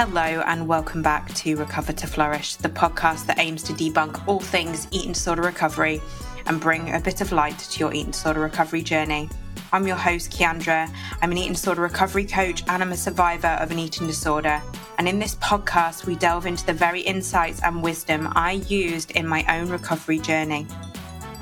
Hello, 0.00 0.44
and 0.46 0.68
welcome 0.68 1.02
back 1.02 1.26
to 1.34 1.56
Recover 1.56 1.92
to 1.92 2.06
Flourish, 2.06 2.54
the 2.54 2.68
podcast 2.68 3.26
that 3.26 3.40
aims 3.40 3.64
to 3.64 3.72
debunk 3.72 4.28
all 4.28 4.38
things 4.38 4.86
eating 4.92 5.10
disorder 5.10 5.42
recovery 5.42 6.00
and 6.46 6.60
bring 6.60 6.94
a 6.94 7.00
bit 7.00 7.20
of 7.20 7.32
light 7.32 7.58
to 7.58 7.80
your 7.80 7.92
eating 7.92 8.12
disorder 8.12 8.38
recovery 8.38 8.80
journey. 8.80 9.28
I'm 9.72 9.88
your 9.88 9.96
host, 9.96 10.30
Ciandra. 10.30 10.88
I'm 11.20 11.32
an 11.32 11.38
eating 11.38 11.54
disorder 11.54 11.82
recovery 11.82 12.26
coach 12.26 12.62
and 12.68 12.80
I'm 12.80 12.92
a 12.92 12.96
survivor 12.96 13.58
of 13.60 13.72
an 13.72 13.80
eating 13.80 14.06
disorder. 14.06 14.62
And 14.98 15.08
in 15.08 15.18
this 15.18 15.34
podcast, 15.34 16.06
we 16.06 16.14
delve 16.14 16.46
into 16.46 16.64
the 16.64 16.74
very 16.74 17.00
insights 17.00 17.60
and 17.64 17.82
wisdom 17.82 18.28
I 18.36 18.52
used 18.68 19.10
in 19.10 19.26
my 19.26 19.44
own 19.48 19.68
recovery 19.68 20.20
journey. 20.20 20.68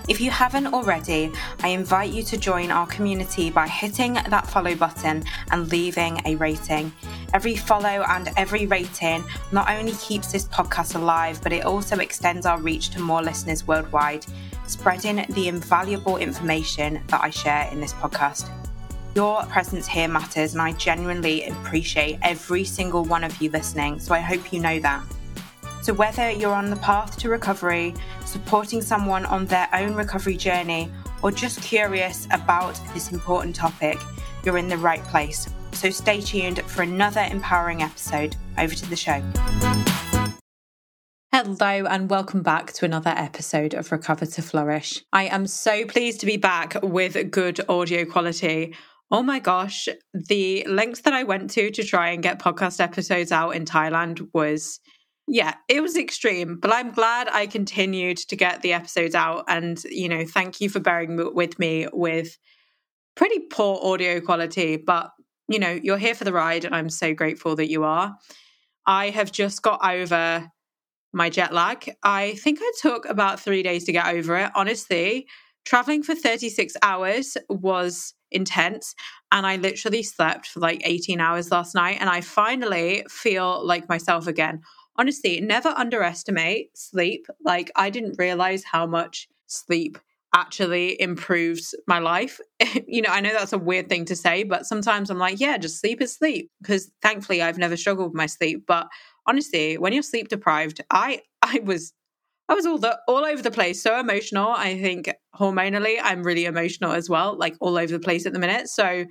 If 0.09 0.21
you 0.21 0.31
haven't 0.31 0.69
already, 0.69 1.33
I 1.65 1.69
invite 1.69 2.13
you 2.13 2.23
to 2.25 2.37
join 2.37 2.71
our 2.71 2.87
community 2.87 3.51
by 3.51 3.67
hitting 3.67 4.15
that 4.15 4.47
follow 4.47 4.77
button 4.77 5.25
and 5.51 5.69
leaving 5.73 6.21
a 6.25 6.37
rating. 6.37 6.93
Every 7.35 7.57
follow 7.57 8.05
and 8.09 8.31
every 8.37 8.67
rating 8.67 9.25
not 9.51 9.69
only 9.69 9.95
keeps 9.95 10.31
this 10.31 10.47
podcast 10.47 10.95
alive, 10.95 11.41
but 11.43 11.53
it 11.53 11.65
also 11.65 11.99
extends 11.99 12.47
our 12.47 12.61
reach 12.61 12.91
to 12.91 13.01
more 13.01 13.21
listeners 13.21 13.67
worldwide, 13.67 14.25
spreading 14.69 15.27
the 15.31 15.49
invaluable 15.49 16.19
information 16.19 17.01
that 17.09 17.21
I 17.23 17.31
share 17.31 17.69
in 17.73 17.81
this 17.81 17.93
podcast. 17.95 18.49
Your 19.17 19.43
presence 19.47 19.89
here 19.89 20.07
matters, 20.07 20.53
and 20.53 20.63
I 20.63 20.71
genuinely 20.73 21.49
appreciate 21.49 22.21
every 22.23 22.63
single 22.63 23.03
one 23.03 23.25
of 23.25 23.43
you 23.43 23.51
listening, 23.51 23.99
so 23.99 24.15
I 24.15 24.21
hope 24.21 24.53
you 24.53 24.61
know 24.61 24.79
that. 24.79 25.03
So, 25.87 25.95
whether 25.95 26.33
you're 26.33 26.53
on 26.53 26.69
the 26.69 26.75
path 26.79 27.17
to 27.19 27.29
recovery, 27.29 27.95
supporting 28.25 28.83
someone 28.83 29.25
on 29.25 29.47
their 29.47 29.69
own 29.73 29.95
recovery 29.95 30.37
journey, 30.37 30.91
or 31.23 31.31
just 31.31 31.63
curious 31.63 32.27
about 32.33 32.75
this 32.93 33.13
important 33.13 33.55
topic, 33.55 33.97
you're 34.43 34.59
in 34.59 34.67
the 34.67 34.79
right 34.79 35.05
place. 35.05 35.49
So, 35.71 35.91
stay 35.91 36.21
tuned 36.21 36.61
for 36.63 36.83
another 36.83 37.25
empowering 37.31 37.85
episode. 37.85 38.35
Over 38.59 38.75
to 38.75 38.91
the 38.91 38.97
show. 38.97 39.23
Hello, 41.31 41.87
and 41.87 42.11
welcome 42.11 42.43
back 42.43 42.73
to 42.73 42.85
another 42.85 43.15
episode 43.17 43.73
of 43.73 43.93
Recover 43.93 44.27
to 44.27 44.43
Flourish. 44.43 45.05
I 45.13 45.27
am 45.27 45.47
so 45.47 45.85
pleased 45.85 46.19
to 46.19 46.27
be 46.27 46.37
back 46.37 46.83
with 46.83 47.31
good 47.31 47.61
audio 47.69 48.05
quality. 48.05 48.75
Oh 49.13 49.23
my 49.23 49.39
gosh, 49.39 49.87
the 50.13 50.67
lengths 50.67 51.03
that 51.03 51.15
I 51.15 51.23
went 51.23 51.51
to 51.51 51.71
to 51.71 51.85
try 51.85 52.11
and 52.11 52.25
get 52.25 52.41
podcast 52.41 52.81
episodes 52.81 53.31
out 53.31 53.51
in 53.51 53.65
Thailand 53.65 54.29
was 54.35 54.81
yeah, 55.29 55.55
it 55.69 55.83
was 55.83 55.97
extreme, 55.97 56.59
but 56.61 56.73
I'm 56.73 56.93
glad 56.93 57.29
I 57.29 57.47
continued 57.47 58.19
to 58.19 58.37
get 58.37 58.63
the 58.63 58.73
episodes 58.73 59.15
out. 59.15 59.45
And, 59.49 59.83
you 59.85 60.09
know, 60.09 60.25
thank 60.25 60.61
you 60.61 60.71
for 60.71 60.79
bearing 60.79 61.35
with 61.35 61.59
me 61.59 61.89
with 61.93 62.39
pretty 63.17 63.41
poor 63.51 63.81
audio 63.83 64.21
quality. 64.21 64.77
But, 64.77 65.11
you 65.49 65.59
know, 65.59 65.79
you're 65.83 65.99
here 65.99 66.15
for 66.15 66.25
the 66.25 66.33
ride, 66.33 66.65
and 66.65 66.75
I'm 66.75 66.91
so 66.91 67.13
grateful 67.13 67.57
that 67.57 67.69
you 67.69 67.83
are. 67.83 68.17
I 68.87 69.11
have 69.11 69.33
just 69.33 69.63
got 69.63 69.85
over 69.85 70.49
my 71.13 71.29
jet 71.29 71.53
lag. 71.53 71.93
I 72.05 72.35
think 72.35 72.61
I 72.63 72.73
took 72.81 73.07
about 73.07 73.41
three 73.41 73.63
days 73.63 73.85
to 73.85 73.93
get 73.93 74.07
over 74.07 74.37
it. 74.37 74.51
Honestly, 74.55 75.27
traveling 75.65 76.03
for 76.03 76.15
36 76.15 76.75
hours 76.83 77.37
was 77.49 78.15
intense 78.31 78.95
and 79.33 79.47
I 79.47 79.57
literally 79.57 80.03
slept 80.03 80.47
for 80.47 80.61
like 80.61 80.83
18 80.85 81.21
hours 81.21 81.51
last 81.51 81.75
night 81.75 81.99
and 82.01 82.11
I 82.11 82.21
finally 82.21 83.05
feel 83.09 83.65
like 83.65 83.89
myself 83.89 84.27
again 84.27 84.61
honestly, 84.99 85.41
never 85.41 85.69
underestimate 85.69 86.77
sleep. 86.77 87.27
Like, 87.45 87.71
I 87.77 87.91
didn't 87.91 88.19
realize 88.19 88.65
how 88.65 88.87
much 88.87 89.29
sleep 89.47 89.99
actually 90.35 91.01
improves 91.01 91.75
my 91.87 91.99
life. 91.99 92.41
you 92.87 93.01
know, 93.01 93.11
I 93.11 93.21
know 93.21 93.33
that's 93.33 93.53
a 93.53 93.59
weird 93.59 93.89
thing 93.89 94.05
to 94.07 94.17
say, 94.17 94.43
but 94.43 94.67
sometimes 94.67 95.09
I'm 95.09 95.19
like, 95.19 95.41
yeah, 95.41 95.57
just 95.57 95.81
sleep 95.81 96.03
is 96.03 96.15
sleep 96.15 96.51
because 96.61 96.91
thankfully 97.01 97.43
I've 97.43 97.59
never 97.59 97.77
struggled 97.77 98.09
with 98.09 98.17
my 98.17 98.27
sleep, 98.27 98.65
but 98.67 98.89
honestly, 99.27 99.79
when 99.79 99.93
you're 99.93 100.03
sleep 100.03 100.29
deprived, 100.29 100.83
I 100.91 101.23
I 101.43 101.61
was 101.65 101.93
I 102.49 102.55
was 102.55 102.67
all 102.67 102.79
the 102.79 102.99
all 103.09 103.25
over 103.25 103.43
the 103.43 103.51
place, 103.51 103.83
so 103.83 103.99
emotional. 103.99 104.51
I 104.51 104.81
think 104.81 105.13
hormonally 105.35 105.99
I'm 106.03 106.23
really 106.23 106.45
emotional 106.45 106.93
as 106.93 107.09
well, 107.09 107.37
like 107.37 107.57
all 107.61 107.77
over 107.77 107.93
the 107.93 108.01
place 108.01 108.27
at 108.27 108.33
the 108.33 108.39
minute. 108.39 108.69
So 108.69 109.07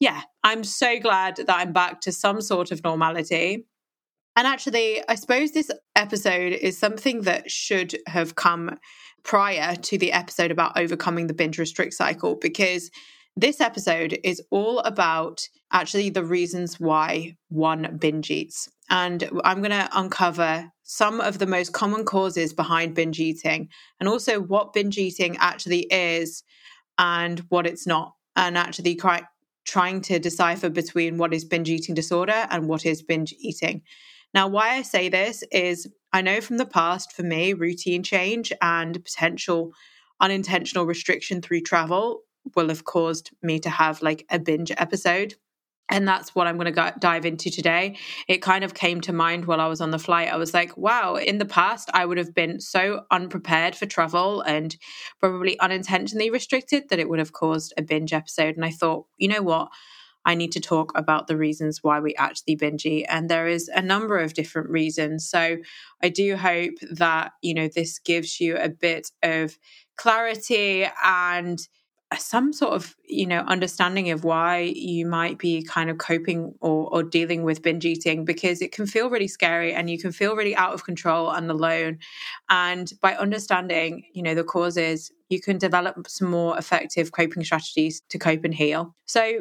yeah, 0.00 0.22
I'm 0.42 0.64
so 0.64 0.98
glad 0.98 1.36
that 1.36 1.50
I'm 1.50 1.72
back 1.72 2.00
to 2.02 2.12
some 2.12 2.40
sort 2.40 2.72
of 2.72 2.82
normality. 2.82 3.66
And 4.36 4.46
actually, 4.46 5.02
I 5.08 5.14
suppose 5.14 5.52
this 5.52 5.70
episode 5.94 6.52
is 6.52 6.78
something 6.78 7.22
that 7.22 7.50
should 7.50 7.96
have 8.06 8.34
come 8.34 8.78
prior 9.22 9.76
to 9.76 9.98
the 9.98 10.12
episode 10.12 10.50
about 10.50 10.78
overcoming 10.78 11.26
the 11.26 11.34
binge 11.34 11.58
restrict 11.58 11.94
cycle 11.94 12.36
because 12.36 12.90
this 13.36 13.60
episode 13.60 14.18
is 14.24 14.42
all 14.50 14.80
about 14.80 15.48
actually 15.72 16.10
the 16.10 16.24
reasons 16.24 16.80
why 16.80 17.36
one 17.48 17.96
binge 17.98 18.30
eats. 18.30 18.68
And 18.90 19.28
I'm 19.44 19.58
going 19.58 19.70
to 19.70 19.88
uncover 19.92 20.70
some 20.82 21.20
of 21.20 21.38
the 21.38 21.46
most 21.46 21.72
common 21.72 22.04
causes 22.04 22.52
behind 22.52 22.94
binge 22.94 23.20
eating 23.20 23.68
and 24.00 24.08
also 24.08 24.40
what 24.40 24.72
binge 24.72 24.98
eating 24.98 25.36
actually 25.38 25.86
is 25.90 26.42
and 26.98 27.40
what 27.48 27.66
it's 27.66 27.86
not. 27.86 28.14
And 28.36 28.58
actually, 28.58 28.98
trying 29.64 30.00
to 30.02 30.18
decipher 30.18 30.68
between 30.68 31.18
what 31.18 31.32
is 31.32 31.44
binge 31.44 31.70
eating 31.70 31.94
disorder 31.94 32.46
and 32.50 32.66
what 32.66 32.84
is 32.84 33.02
binge 33.02 33.34
eating. 33.38 33.82
Now, 34.34 34.48
why 34.48 34.70
I 34.70 34.82
say 34.82 35.08
this 35.08 35.44
is 35.52 35.88
I 36.12 36.22
know 36.22 36.40
from 36.40 36.58
the 36.58 36.66
past 36.66 37.12
for 37.12 37.22
me, 37.22 37.52
routine 37.52 38.02
change 38.02 38.52
and 38.60 39.02
potential 39.04 39.72
unintentional 40.20 40.86
restriction 40.86 41.42
through 41.42 41.62
travel 41.62 42.22
will 42.54 42.68
have 42.68 42.84
caused 42.84 43.30
me 43.42 43.58
to 43.60 43.70
have 43.70 44.02
like 44.02 44.24
a 44.30 44.38
binge 44.38 44.72
episode. 44.76 45.34
And 45.90 46.08
that's 46.08 46.34
what 46.34 46.46
I'm 46.46 46.56
going 46.56 46.72
to 46.72 46.94
dive 47.00 47.26
into 47.26 47.50
today. 47.50 47.98
It 48.26 48.40
kind 48.40 48.64
of 48.64 48.72
came 48.72 49.00
to 49.02 49.12
mind 49.12 49.44
while 49.44 49.60
I 49.60 49.66
was 49.66 49.80
on 49.80 49.90
the 49.90 49.98
flight. 49.98 50.32
I 50.32 50.36
was 50.36 50.54
like, 50.54 50.74
wow, 50.76 51.16
in 51.16 51.38
the 51.38 51.44
past, 51.44 51.90
I 51.92 52.06
would 52.06 52.18
have 52.18 52.34
been 52.34 52.60
so 52.60 53.04
unprepared 53.10 53.76
for 53.76 53.84
travel 53.84 54.40
and 54.42 54.74
probably 55.20 55.58
unintentionally 55.58 56.30
restricted 56.30 56.88
that 56.88 56.98
it 56.98 57.08
would 57.10 57.18
have 57.18 57.32
caused 57.32 57.74
a 57.76 57.82
binge 57.82 58.12
episode. 58.12 58.56
And 58.56 58.64
I 58.64 58.70
thought, 58.70 59.06
you 59.18 59.28
know 59.28 59.42
what? 59.42 59.68
I 60.24 60.34
need 60.34 60.52
to 60.52 60.60
talk 60.60 60.92
about 60.94 61.26
the 61.26 61.36
reasons 61.36 61.80
why 61.82 62.00
we 62.00 62.14
actually 62.16 62.56
binge 62.56 62.86
eat. 62.86 63.06
And 63.08 63.28
there 63.28 63.48
is 63.48 63.68
a 63.68 63.82
number 63.82 64.18
of 64.18 64.34
different 64.34 64.70
reasons. 64.70 65.28
So 65.28 65.58
I 66.02 66.08
do 66.08 66.36
hope 66.36 66.74
that, 66.90 67.32
you 67.42 67.54
know, 67.54 67.68
this 67.68 67.98
gives 67.98 68.40
you 68.40 68.56
a 68.56 68.68
bit 68.68 69.10
of 69.22 69.58
clarity 69.96 70.86
and 71.04 71.66
some 72.18 72.52
sort 72.52 72.72
of 72.72 72.94
you 73.08 73.26
know 73.26 73.40
understanding 73.40 74.10
of 74.10 74.24
why 74.24 74.72
you 74.74 75.06
might 75.06 75.38
be 75.38 75.62
kind 75.62 75.90
of 75.90 75.98
coping 75.98 76.54
or, 76.60 76.88
or 76.92 77.02
dealing 77.02 77.42
with 77.42 77.62
binge 77.62 77.84
eating 77.84 78.24
because 78.24 78.60
it 78.60 78.72
can 78.72 78.86
feel 78.86 79.10
really 79.10 79.28
scary 79.28 79.72
and 79.72 79.88
you 79.88 79.98
can 79.98 80.12
feel 80.12 80.36
really 80.36 80.54
out 80.56 80.74
of 80.74 80.84
control 80.84 81.30
and 81.30 81.50
alone 81.50 81.98
and 82.50 82.92
by 83.00 83.14
understanding 83.14 84.04
you 84.12 84.22
know 84.22 84.34
the 84.34 84.44
causes 84.44 85.10
you 85.28 85.40
can 85.40 85.58
develop 85.58 86.06
some 86.08 86.30
more 86.30 86.58
effective 86.58 87.12
coping 87.12 87.44
strategies 87.44 88.02
to 88.08 88.18
cope 88.18 88.44
and 88.44 88.54
heal 88.54 88.94
so 89.06 89.40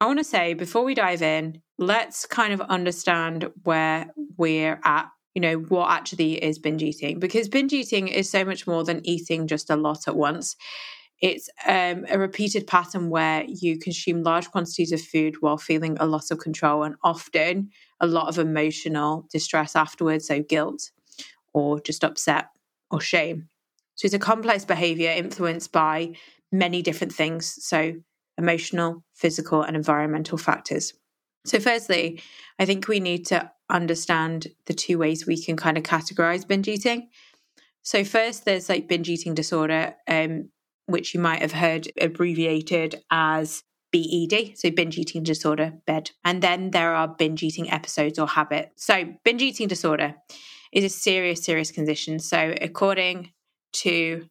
I 0.00 0.06
want 0.06 0.18
to 0.18 0.24
say 0.24 0.54
before 0.54 0.84
we 0.84 0.94
dive 0.94 1.22
in, 1.22 1.60
let's 1.76 2.24
kind 2.26 2.52
of 2.52 2.60
understand 2.60 3.50
where 3.64 4.12
we're 4.36 4.80
at, 4.84 5.08
you 5.34 5.40
know, 5.40 5.56
what 5.56 5.90
actually 5.90 6.34
is 6.34 6.58
binge 6.58 6.82
eating, 6.82 7.18
because 7.18 7.48
binge 7.48 7.72
eating 7.72 8.08
is 8.08 8.30
so 8.30 8.44
much 8.44 8.66
more 8.66 8.84
than 8.84 9.04
eating 9.04 9.46
just 9.48 9.70
a 9.70 9.76
lot 9.76 10.06
at 10.06 10.16
once. 10.16 10.56
It's 11.20 11.50
um, 11.66 12.06
a 12.08 12.16
repeated 12.16 12.68
pattern 12.68 13.10
where 13.10 13.44
you 13.48 13.76
consume 13.78 14.22
large 14.22 14.50
quantities 14.52 14.92
of 14.92 15.00
food 15.00 15.36
while 15.40 15.58
feeling 15.58 15.96
a 15.98 16.06
loss 16.06 16.30
of 16.30 16.38
control 16.38 16.84
and 16.84 16.94
often 17.02 17.70
a 17.98 18.06
lot 18.06 18.28
of 18.28 18.38
emotional 18.38 19.26
distress 19.32 19.74
afterwards, 19.74 20.28
so 20.28 20.42
guilt 20.42 20.92
or 21.52 21.80
just 21.80 22.04
upset 22.04 22.50
or 22.92 23.00
shame. 23.00 23.48
So 23.96 24.06
it's 24.06 24.14
a 24.14 24.20
complex 24.20 24.64
behavior 24.64 25.10
influenced 25.10 25.72
by 25.72 26.14
many 26.52 26.82
different 26.82 27.12
things. 27.12 27.64
So 27.64 27.94
emotional, 28.38 29.04
physical, 29.14 29.62
and 29.62 29.76
environmental 29.76 30.38
factors. 30.38 30.94
So, 31.44 31.60
firstly, 31.60 32.22
I 32.58 32.64
think 32.64 32.88
we 32.88 33.00
need 33.00 33.26
to 33.26 33.50
understand 33.70 34.48
the 34.66 34.74
two 34.74 34.98
ways 34.98 35.26
we 35.26 35.42
can 35.42 35.56
kind 35.56 35.76
of 35.76 35.84
categorize 35.84 36.46
binge 36.46 36.68
eating. 36.68 37.08
So, 37.82 38.04
first, 38.04 38.44
there's 38.44 38.68
like 38.68 38.88
binge 38.88 39.08
eating 39.08 39.34
disorder, 39.34 39.94
um, 40.06 40.50
which 40.86 41.14
you 41.14 41.20
might 41.20 41.42
have 41.42 41.52
heard 41.52 41.88
abbreviated 42.00 43.02
as 43.10 43.62
BED, 43.92 44.58
so 44.58 44.70
binge 44.70 44.98
eating 44.98 45.22
disorder, 45.22 45.72
BED. 45.86 46.10
And 46.24 46.42
then 46.42 46.70
there 46.70 46.94
are 46.94 47.08
binge 47.08 47.42
eating 47.42 47.70
episodes 47.70 48.18
or 48.18 48.26
habit. 48.26 48.72
So, 48.76 49.14
binge 49.24 49.42
eating 49.42 49.68
disorder 49.68 50.16
is 50.72 50.84
a 50.84 50.88
serious, 50.88 51.42
serious 51.44 51.70
condition. 51.70 52.18
So, 52.18 52.54
according 52.60 53.32
to 53.74 54.26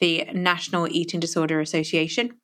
the 0.00 0.24
National 0.32 0.88
Eating 0.88 1.20
Disorder 1.20 1.60
Association, 1.60 2.39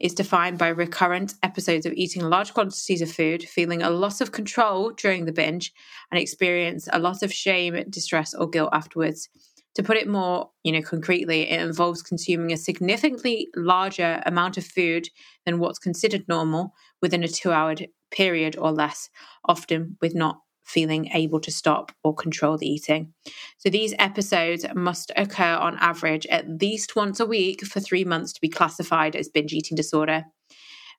is 0.00 0.14
defined 0.14 0.58
by 0.58 0.68
recurrent 0.68 1.34
episodes 1.42 1.86
of 1.86 1.92
eating 1.92 2.22
large 2.22 2.54
quantities 2.54 3.02
of 3.02 3.10
food, 3.10 3.44
feeling 3.44 3.82
a 3.82 3.90
loss 3.90 4.20
of 4.20 4.32
control 4.32 4.90
during 4.90 5.24
the 5.24 5.32
binge, 5.32 5.72
and 6.10 6.20
experience 6.20 6.88
a 6.92 6.98
lot 6.98 7.22
of 7.22 7.32
shame, 7.32 7.82
distress, 7.88 8.34
or 8.34 8.48
guilt 8.48 8.70
afterwards. 8.72 9.28
To 9.76 9.82
put 9.82 9.96
it 9.96 10.08
more, 10.08 10.50
you 10.64 10.72
know, 10.72 10.82
concretely, 10.82 11.48
it 11.48 11.60
involves 11.60 12.02
consuming 12.02 12.52
a 12.52 12.58
significantly 12.58 13.48
larger 13.56 14.22
amount 14.26 14.58
of 14.58 14.66
food 14.66 15.08
than 15.46 15.58
what's 15.58 15.78
considered 15.78 16.24
normal 16.28 16.74
within 17.00 17.24
a 17.24 17.28
two-hour 17.28 17.76
period 18.10 18.56
or 18.58 18.70
less, 18.70 19.08
often 19.46 19.96
with 20.02 20.14
not 20.14 20.40
feeling 20.64 21.08
able 21.08 21.40
to 21.40 21.50
stop 21.50 21.92
or 22.02 22.14
control 22.14 22.56
the 22.56 22.66
eating. 22.66 23.12
So 23.58 23.68
these 23.68 23.94
episodes 23.98 24.64
must 24.74 25.10
occur 25.16 25.54
on 25.54 25.76
average 25.78 26.26
at 26.26 26.60
least 26.60 26.96
once 26.96 27.20
a 27.20 27.26
week 27.26 27.64
for 27.64 27.80
three 27.80 28.04
months 28.04 28.32
to 28.34 28.40
be 28.40 28.48
classified 28.48 29.16
as 29.16 29.28
binge 29.28 29.52
eating 29.52 29.76
disorder. 29.76 30.24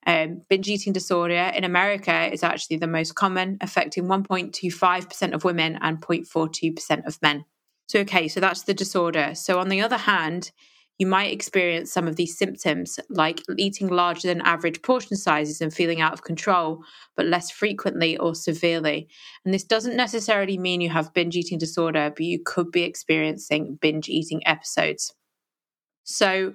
Um, 0.05 0.41
binge 0.49 0.67
eating 0.67 0.93
disorder 0.93 1.51
in 1.55 1.63
America 1.63 2.31
is 2.31 2.43
actually 2.43 2.77
the 2.77 2.87
most 2.87 3.15
common, 3.15 3.57
affecting 3.61 4.05
1.25% 4.05 5.33
of 5.33 5.45
women 5.45 5.77
and 5.81 6.01
0.42% 6.01 7.05
of 7.05 7.21
men. 7.21 7.45
So, 7.87 7.99
okay, 8.01 8.27
so 8.27 8.39
that's 8.39 8.63
the 8.63 8.73
disorder. 8.73 9.33
So, 9.35 9.59
on 9.59 9.69
the 9.69 9.81
other 9.81 9.97
hand, 9.97 10.51
you 10.99 11.07
might 11.07 11.33
experience 11.33 11.91
some 11.91 12.07
of 12.07 12.15
these 12.15 12.37
symptoms, 12.37 12.99
like 13.09 13.41
eating 13.57 13.87
larger 13.87 14.27
than 14.27 14.41
average 14.41 14.81
portion 14.81 15.17
sizes 15.17 15.59
and 15.59 15.73
feeling 15.73 16.01
out 16.01 16.13
of 16.13 16.23
control, 16.23 16.83
but 17.15 17.25
less 17.25 17.49
frequently 17.49 18.17
or 18.17 18.35
severely. 18.35 19.07
And 19.43 19.53
this 19.53 19.63
doesn't 19.63 19.97
necessarily 19.97 20.57
mean 20.57 20.81
you 20.81 20.89
have 20.89 21.13
binge 21.13 21.35
eating 21.35 21.57
disorder, 21.57 22.11
but 22.15 22.25
you 22.25 22.39
could 22.45 22.71
be 22.71 22.83
experiencing 22.83 23.79
binge 23.81 24.07
eating 24.07 24.45
episodes. 24.45 25.13
So 26.03 26.53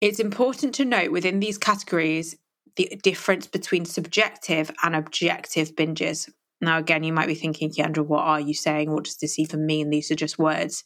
it's 0.00 0.18
important 0.18 0.74
to 0.76 0.84
note 0.84 1.12
within 1.12 1.40
these 1.40 1.58
categories 1.58 2.36
the 2.76 2.98
difference 3.02 3.46
between 3.46 3.84
subjective 3.84 4.70
and 4.82 4.96
objective 4.96 5.76
binges. 5.76 6.28
Now, 6.60 6.78
again, 6.78 7.04
you 7.04 7.12
might 7.12 7.28
be 7.28 7.34
thinking, 7.34 7.70
Ciandra, 7.70 8.04
what 8.04 8.22
are 8.22 8.40
you 8.40 8.54
saying? 8.54 8.90
What 8.90 9.04
does 9.04 9.18
this 9.18 9.38
even 9.38 9.64
mean? 9.64 9.90
These 9.90 10.10
are 10.10 10.16
just 10.16 10.38
words. 10.38 10.82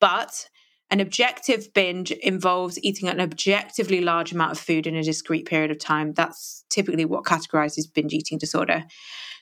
But 0.00 0.48
an 0.94 1.00
objective 1.00 1.74
binge 1.74 2.12
involves 2.12 2.78
eating 2.84 3.08
an 3.08 3.20
objectively 3.20 4.00
large 4.00 4.30
amount 4.30 4.52
of 4.52 4.60
food 4.60 4.86
in 4.86 4.94
a 4.94 5.02
discrete 5.02 5.44
period 5.44 5.72
of 5.72 5.78
time. 5.80 6.12
That's 6.12 6.64
typically 6.70 7.04
what 7.04 7.24
categorizes 7.24 7.92
binge 7.92 8.12
eating 8.12 8.38
disorder. 8.38 8.84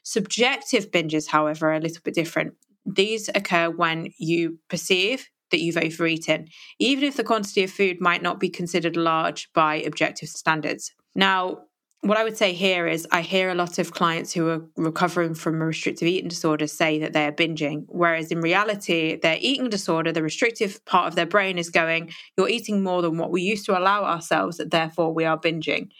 Subjective 0.03 0.91
binges, 0.91 1.29
however, 1.29 1.69
are 1.69 1.75
a 1.75 1.81
little 1.81 2.01
bit 2.03 2.15
different. 2.15 2.55
These 2.87 3.29
occur 3.35 3.69
when 3.69 4.15
you 4.17 4.61
perceive 4.71 5.29
that 5.51 5.61
you've 5.61 5.77
overeaten, 5.77 6.47
even 6.79 7.05
if 7.05 7.19
the 7.19 7.23
quantity 7.23 7.65
of 7.65 7.71
food 7.71 7.99
might 8.01 8.23
not 8.23 8.41
be 8.41 8.49
considered 8.49 8.97
large 8.97 9.53
by 9.53 9.75
objective 9.75 10.31
standards. 10.31 10.95
Now, 11.15 11.65
what 12.03 12.19
I 12.19 12.25
would 12.25 12.37
say 12.37 12.53
here 12.53 12.89
is 12.89 13.07
I 13.13 13.23
hear 13.23 13.49
a 13.49 13.55
lot 13.55 13.79
of 13.79 13.93
clients 13.93 14.33
who 14.33 14.49
are 14.49 14.63
recovering 14.77 15.35
from 15.35 15.63
a 15.63 15.67
restrictive 15.67 16.09
eating 16.09 16.29
disorder 16.29 16.67
say 16.67 16.99
that 16.99 17.13
they're 17.13 17.31
binging, 17.31 17.85
whereas 17.87 18.33
in 18.33 18.41
reality, 18.41 19.21
their 19.21 19.39
eating 19.41 19.71
disorder, 19.71 20.11
the 20.11 20.23
restrictive 20.23 20.85
part 20.85 21.07
of 21.07 21.15
their 21.15 21.27
brain 21.27 21.59
is 21.59 21.71
going, 21.71 22.11
You're 22.37 22.49
eating 22.49 22.83
more 22.83 23.03
than 23.03 23.19
what 23.19 23.31
we 23.31 23.43
used 23.43 23.67
to 23.67 23.79
allow 23.79 24.03
ourselves, 24.03 24.61
therefore 24.67 25.15
we 25.15 25.25
are 25.25 25.39
binging. 25.39 25.91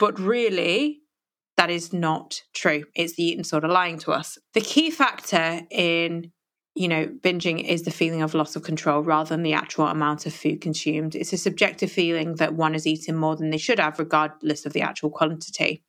But 0.00 0.18
really, 0.18 1.00
that 1.56 1.70
is 1.70 1.92
not 1.92 2.42
true. 2.52 2.84
It's 2.96 3.14
the 3.14 3.22
eating 3.22 3.42
disorder 3.42 3.68
lying 3.68 3.98
to 4.00 4.12
us. 4.12 4.36
The 4.54 4.60
key 4.60 4.90
factor 4.90 5.60
in 5.70 6.32
you 6.74 6.88
know, 6.88 7.06
binging 7.06 7.62
is 7.66 7.82
the 7.82 7.90
feeling 7.90 8.22
of 8.22 8.34
loss 8.34 8.54
of 8.56 8.62
control 8.62 9.02
rather 9.02 9.30
than 9.30 9.42
the 9.42 9.52
actual 9.52 9.86
amount 9.86 10.26
of 10.26 10.32
food 10.32 10.60
consumed. 10.60 11.14
It's 11.14 11.32
a 11.32 11.38
subjective 11.38 11.90
feeling 11.90 12.36
that 12.36 12.54
one 12.54 12.74
is 12.74 12.86
eating 12.86 13.16
more 13.16 13.36
than 13.36 13.50
they 13.50 13.58
should 13.58 13.80
have, 13.80 13.98
regardless 13.98 14.64
of 14.64 14.72
the 14.72 14.82
actual 14.82 15.10
quantity. 15.10 15.82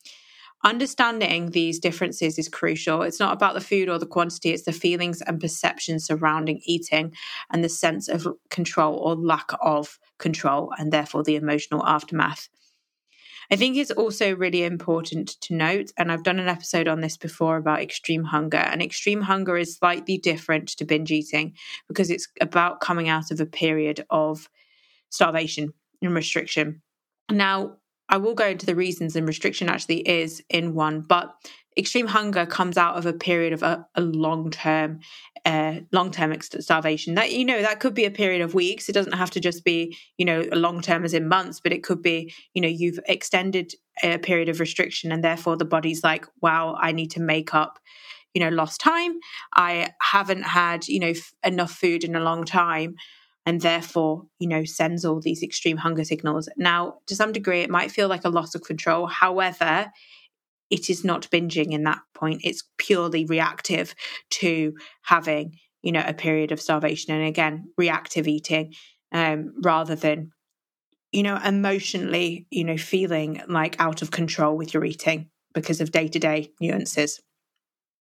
Understanding 0.63 1.51
these 1.51 1.79
differences 1.79 2.37
is 2.37 2.47
crucial. 2.47 3.01
It's 3.01 3.19
not 3.19 3.33
about 3.33 3.55
the 3.55 3.61
food 3.61 3.89
or 3.89 3.97
the 3.97 4.05
quantity, 4.05 4.51
it's 4.51 4.63
the 4.63 4.71
feelings 4.71 5.21
and 5.21 5.41
perceptions 5.41 6.05
surrounding 6.05 6.61
eating 6.65 7.13
and 7.51 7.63
the 7.63 7.69
sense 7.69 8.07
of 8.07 8.27
control 8.49 8.95
or 8.95 9.15
lack 9.15 9.49
of 9.61 9.97
control, 10.19 10.71
and 10.77 10.91
therefore 10.91 11.23
the 11.23 11.35
emotional 11.35 11.85
aftermath. 11.85 12.47
I 13.51 13.57
think 13.57 13.75
it's 13.75 13.92
also 13.92 14.33
really 14.33 14.63
important 14.63 15.36
to 15.42 15.53
note, 15.53 15.92
and 15.98 16.09
I've 16.09 16.24
done 16.24 16.39
an 16.39 16.48
episode 16.48 16.88
on 16.88 17.01
this 17.01 17.18
before 17.18 17.57
about 17.57 17.81
extreme 17.81 18.24
hunger, 18.24 18.57
and 18.57 18.81
extreme 18.81 19.19
hunger 19.19 19.57
is 19.57 19.75
slightly 19.75 20.18
different 20.18 20.69
to 20.69 20.86
binge 20.86 21.12
eating 21.12 21.56
because 21.89 22.09
it's 22.09 22.30
about 22.39 22.80
coming 22.80 23.09
out 23.09 23.30
of 23.30 23.42
a 23.42 23.45
period 23.45 24.06
of 24.09 24.50
starvation 25.09 25.74
and 26.01 26.15
restriction. 26.15 26.81
Now, 27.30 27.75
I 28.07 28.18
will 28.18 28.36
go 28.36 28.48
into 28.48 28.65
the 28.65 28.75
reasons, 28.75 29.18
and 29.18 29.27
restriction 29.27 29.68
actually 29.68 30.07
is 30.07 30.42
in 30.50 30.74
one, 30.74 31.01
but 31.01 31.36
extreme 31.77 32.07
hunger 32.07 32.45
comes 32.45 32.77
out 32.77 32.97
of 32.97 33.06
a 33.06 33.13
period 33.13 33.53
of 33.53 33.63
a, 33.63 33.85
a 33.95 34.01
long 34.01 34.51
term 34.51 35.00
uh, 35.45 35.79
long 35.91 36.12
term 36.12 36.35
starvation. 36.41 37.15
That 37.15 37.31
you 37.31 37.45
know 37.45 37.62
that 37.62 37.79
could 37.79 37.94
be 37.94 38.06
a 38.06 38.12
period 38.12 38.41
of 38.41 38.53
weeks. 38.53 38.89
It 38.89 38.94
doesn't 38.94 39.13
have 39.13 39.31
to 39.31 39.39
just 39.39 39.63
be 39.63 39.97
you 40.18 40.25
know 40.25 40.45
a 40.51 40.56
long 40.56 40.81
term 40.81 41.03
as 41.03 41.13
in 41.13 41.27
months 41.27 41.59
but 41.59 41.71
it 41.71 41.83
could 41.83 42.01
be 42.01 42.33
you 42.53 42.62
know 42.62 42.68
you've 42.68 43.00
extended 43.07 43.73
a 44.03 44.18
period 44.18 44.50
of 44.50 44.59
restriction 44.59 45.12
and 45.12 45.23
therefore 45.23 45.57
the 45.57 45.65
body's 45.65 46.03
like 46.03 46.25
wow 46.41 46.77
i 46.79 46.94
need 46.94 47.12
to 47.12 47.19
make 47.19 47.53
up 47.53 47.77
you 48.33 48.41
know 48.41 48.50
lost 48.50 48.79
time. 48.79 49.19
I 49.53 49.91
haven't 50.01 50.44
had 50.44 50.88
you 50.88 51.00
know 51.00 51.07
f- 51.07 51.33
enough 51.44 51.71
food 51.71 52.03
in 52.03 52.15
a 52.15 52.19
long 52.19 52.44
time 52.45 52.95
and 53.45 53.62
therefore 53.62 54.24
you 54.39 54.47
know 54.47 54.63
sends 54.63 55.06
all 55.06 55.19
these 55.19 55.44
extreme 55.44 55.77
hunger 55.77 56.03
signals. 56.03 56.50
Now 56.57 56.95
to 57.07 57.15
some 57.15 57.31
degree 57.31 57.62
it 57.62 57.69
might 57.69 57.91
feel 57.91 58.07
like 58.07 58.25
a 58.25 58.29
loss 58.29 58.56
of 58.56 58.63
control. 58.63 59.07
However 59.07 59.91
it 60.71 60.89
is 60.89 61.03
not 61.03 61.29
binging 61.29 61.73
in 61.73 61.83
that 61.83 62.00
point. 62.15 62.41
It's 62.44 62.63
purely 62.77 63.25
reactive 63.25 63.94
to 64.31 64.73
having, 65.03 65.57
you 65.83 65.91
know, 65.91 66.03
a 66.06 66.13
period 66.13 66.51
of 66.51 66.62
starvation 66.62 67.13
and 67.13 67.27
again, 67.27 67.65
reactive 67.77 68.27
eating 68.27 68.73
um, 69.12 69.53
rather 69.62 69.95
than, 69.95 70.31
you 71.12 71.23
know, 71.23 71.38
emotionally, 71.44 72.47
you 72.50 72.63
know, 72.63 72.77
feeling 72.77 73.41
like 73.47 73.75
out 73.79 74.01
of 74.01 74.12
control 74.12 74.56
with 74.57 74.73
your 74.73 74.85
eating 74.85 75.29
because 75.53 75.81
of 75.81 75.91
day 75.91 76.07
to 76.07 76.19
day 76.19 76.50
nuances. 76.62 77.19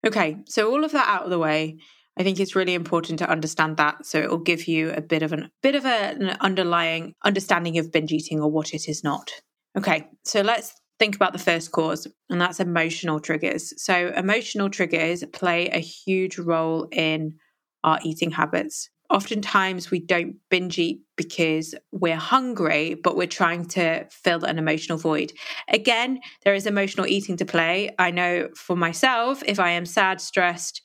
Okay, 0.07 0.39
so 0.47 0.71
all 0.71 0.85
of 0.85 0.93
that 0.93 1.09
out 1.09 1.25
of 1.25 1.31
the 1.31 1.39
way, 1.39 1.79
I 2.19 2.23
think 2.23 2.41
it's 2.41 2.57
really 2.57 2.75
important 2.75 3.19
to 3.19 3.29
understand 3.29 3.77
that. 3.77 4.07
So 4.07 4.21
it 4.21 4.31
will 4.31 4.39
give 4.39 4.69
you 4.69 4.91
a 4.93 5.03
bit 5.03 5.23
of 5.23 5.33
an 5.33 5.51
bit 5.63 5.75
of 5.75 5.85
an 5.85 6.37
underlying 6.41 7.15
understanding 7.25 7.79
of 7.79 7.93
binge 7.93 8.13
eating 8.13 8.41
or 8.41 8.51
what 8.51 8.73
it 8.73 8.89
is 8.89 9.05
not. 9.05 9.31
Okay, 9.77 10.09
so 10.25 10.41
let's 10.41 10.73
think 10.99 11.17
about 11.17 11.33
the 11.33 11.39
first 11.39 11.73
cause, 11.73 12.07
and 12.31 12.41
that's 12.41 12.61
emotional 12.61 13.21
triggers. 13.21 13.73
So, 13.83 14.13
emotional 14.17 14.71
triggers 14.71 15.25
play 15.33 15.69
a 15.69 15.79
huge 15.79 16.39
role 16.39 16.89
in 16.93 17.35
our 17.83 17.99
eating 18.03 18.31
habits. 18.31 18.91
Oftentimes, 19.11 19.91
we 19.91 20.01
don't 20.01 20.37
binge 20.51 20.79
eat 20.79 21.01
because 21.17 21.75
we're 21.93 22.17
hungry, 22.17 22.95
but 22.95 23.17
we're 23.17 23.27
trying 23.27 23.67
to 23.67 24.07
fill 24.11 24.45
an 24.45 24.59
emotional 24.59 24.97
void. 24.97 25.33
Again, 25.69 26.21
there 26.45 26.55
is 26.55 26.67
emotional 26.67 27.07
eating 27.07 27.37
to 27.37 27.45
play. 27.45 27.95
I 27.99 28.11
know 28.11 28.49
for 28.57 28.77
myself, 28.77 29.43
if 29.47 29.61
I 29.61 29.71
am 29.71 29.85
sad, 29.85 30.21
stressed, 30.21 30.81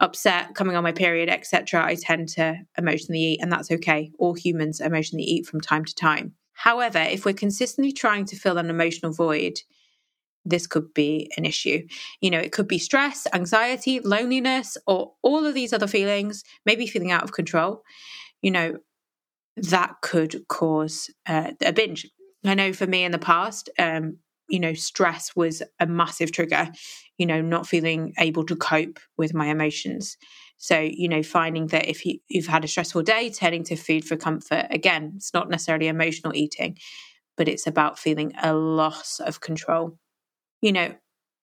upset, 0.00 0.54
coming 0.54 0.76
on 0.76 0.84
my 0.84 0.92
period, 0.92 1.30
etc., 1.30 1.84
I 1.84 1.94
tend 1.94 2.28
to 2.30 2.58
emotionally 2.76 3.20
eat, 3.20 3.40
and 3.40 3.50
that's 3.50 3.70
okay. 3.70 4.12
All 4.18 4.34
humans 4.34 4.80
emotionally 4.80 5.24
eat 5.24 5.46
from 5.46 5.60
time 5.60 5.84
to 5.86 5.94
time. 5.94 6.34
However, 6.56 6.98
if 6.98 7.24
we're 7.24 7.34
consistently 7.34 7.92
trying 7.92 8.24
to 8.26 8.36
fill 8.36 8.58
an 8.58 8.70
emotional 8.70 9.12
void, 9.12 9.60
this 10.44 10.66
could 10.66 10.94
be 10.94 11.30
an 11.36 11.44
issue. 11.44 11.86
You 12.20 12.30
know, 12.30 12.38
it 12.38 12.52
could 12.52 12.68
be 12.68 12.78
stress, 12.78 13.26
anxiety, 13.34 14.00
loneliness, 14.00 14.76
or 14.86 15.12
all 15.22 15.44
of 15.44 15.54
these 15.54 15.72
other 15.72 15.88
feelings, 15.88 16.44
maybe 16.64 16.86
feeling 16.86 17.10
out 17.10 17.24
of 17.24 17.32
control. 17.32 17.82
You 18.42 18.52
know, 18.52 18.78
that 19.56 19.96
could 20.02 20.46
cause 20.48 21.10
uh, 21.26 21.52
a 21.64 21.72
binge. 21.72 22.06
I 22.44 22.54
know 22.54 22.72
for 22.72 22.86
me 22.86 23.04
in 23.04 23.12
the 23.12 23.18
past, 23.18 23.70
um, 23.78 24.18
you 24.48 24.60
know, 24.60 24.74
stress 24.74 25.34
was 25.34 25.62
a 25.80 25.86
massive 25.86 26.30
trigger, 26.30 26.68
you 27.18 27.26
know, 27.26 27.40
not 27.40 27.66
feeling 27.66 28.14
able 28.18 28.44
to 28.46 28.56
cope 28.56 29.00
with 29.18 29.34
my 29.34 29.46
emotions. 29.46 30.16
So, 30.58 30.78
you 30.80 31.08
know, 31.08 31.22
finding 31.22 31.66
that 31.68 31.88
if 31.88 32.04
you, 32.06 32.18
you've 32.28 32.46
had 32.46 32.64
a 32.64 32.68
stressful 32.68 33.02
day, 33.02 33.30
turning 33.30 33.64
to 33.64 33.76
food 33.76 34.04
for 34.04 34.16
comfort, 34.16 34.66
again, 34.70 35.12
it's 35.16 35.34
not 35.34 35.50
necessarily 35.50 35.88
emotional 35.88 36.34
eating, 36.34 36.78
but 37.36 37.48
it's 37.48 37.66
about 37.66 37.98
feeling 37.98 38.32
a 38.42 38.54
loss 38.54 39.20
of 39.20 39.40
control. 39.40 39.98
You 40.62 40.72
know, 40.72 40.94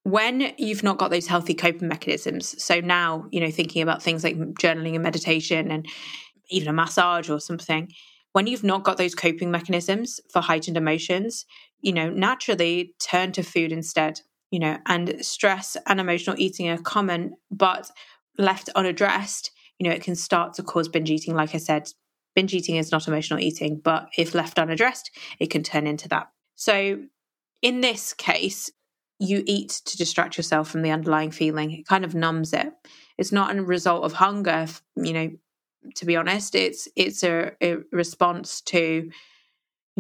when 0.04 0.54
you've 0.58 0.84
not 0.84 0.98
got 0.98 1.12
those 1.12 1.28
healthy 1.28 1.54
coping 1.54 1.88
mechanisms, 1.88 2.62
so 2.62 2.80
now, 2.80 3.26
you 3.32 3.40
know, 3.40 3.52
thinking 3.52 3.82
about 3.82 4.02
things 4.02 4.24
like 4.24 4.36
journaling 4.36 4.96
and 4.96 5.04
meditation 5.04 5.72
and 5.72 5.88
even 6.50 6.68
a 6.68 6.74
massage 6.74 7.30
or 7.30 7.40
something, 7.40 7.90
when 8.34 8.48
you've 8.48 8.64
not 8.64 8.84
got 8.84 8.98
those 8.98 9.16
coping 9.16 9.52
mechanisms 9.52 10.20
for 10.32 10.42
heightened 10.42 10.76
emotions, 10.76 11.46
you 11.82 11.94
know, 11.94 12.10
naturally 12.10 12.96
turn 13.00 13.32
to 13.32 13.44
food 13.44 13.72
instead, 13.72 14.20
you 14.52 14.60
know, 14.60 14.78
and 14.88 15.24
stress 15.24 15.78
and 15.88 16.00
emotional 16.00 16.36
eating 16.40 16.68
are 16.70 16.78
common, 16.80 17.36
but 17.52 17.90
left 18.38 18.70
unaddressed, 18.76 19.52
you 19.80 19.88
know, 19.88 19.96
it 19.96 20.04
can 20.04 20.16
start 20.16 20.54
to 20.56 20.64
cause 20.64 20.88
binge 20.88 21.12
eating. 21.12 21.36
Like 21.36 21.56
I 21.56 21.60
said, 21.60 21.90
binge 22.36 22.54
eating 22.54 22.76
is 22.76 22.92
not 22.92 23.08
emotional 23.08 23.40
eating, 23.40 23.80
but 23.84 24.10
if 24.18 24.34
left 24.34 24.60
unaddressed, 24.60 25.12
it 25.40 25.50
can 25.50 25.64
turn 25.64 25.88
into 25.88 26.08
that. 26.10 26.28
So 26.56 27.00
in 27.62 27.82
this 27.82 28.14
case, 28.14 28.72
you 29.20 29.44
eat 29.46 29.82
to 29.86 29.98
distract 29.98 30.38
yourself 30.38 30.70
from 30.70 30.82
the 30.82 30.92
underlying 30.92 31.32
feeling. 31.32 31.72
It 31.72 31.88
kind 31.88 32.04
of 32.04 32.16
numbs 32.16 32.54
it. 32.54 32.74
It's 33.18 33.32
not 33.32 33.56
a 33.56 33.62
result 33.62 34.04
of 34.04 34.14
hunger, 34.14 34.68
you 34.96 35.14
know, 35.14 35.32
to 35.96 36.06
be 36.06 36.16
honest. 36.16 36.56
It's 36.56 36.88
it's 36.96 37.24
a, 37.24 37.52
a 37.62 37.78
response 37.92 38.62
to 38.62 39.10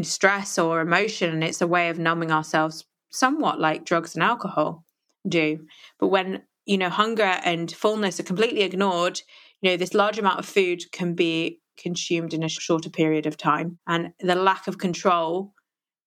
stress 0.01 0.57
or 0.57 0.81
emotion, 0.81 1.31
and 1.31 1.43
it's 1.43 1.61
a 1.61 1.67
way 1.67 1.89
of 1.89 1.99
numbing 1.99 2.31
ourselves 2.31 2.85
somewhat 3.11 3.59
like 3.59 3.85
drugs 3.85 4.15
and 4.15 4.23
alcohol 4.23 4.85
do. 5.27 5.67
But 5.99 6.07
when 6.07 6.41
you 6.65 6.77
know, 6.77 6.89
hunger 6.89 7.39
and 7.43 7.72
fullness 7.72 8.20
are 8.20 8.24
completely 8.24 8.62
ignored, 8.62 9.22
you 9.62 9.70
know, 9.70 9.77
this 9.77 9.93
large 9.93 10.20
amount 10.20 10.39
of 10.39 10.46
food 10.46 10.84
can 10.91 11.13
be 11.13 11.60
consumed 11.77 12.34
in 12.34 12.43
a 12.43 12.50
shorter 12.50 12.89
period 12.89 13.25
of 13.25 13.38
time. 13.38 13.79
And 13.88 14.13
the 14.20 14.36
lack 14.36 14.67
of 14.67 14.77
control 14.77 15.53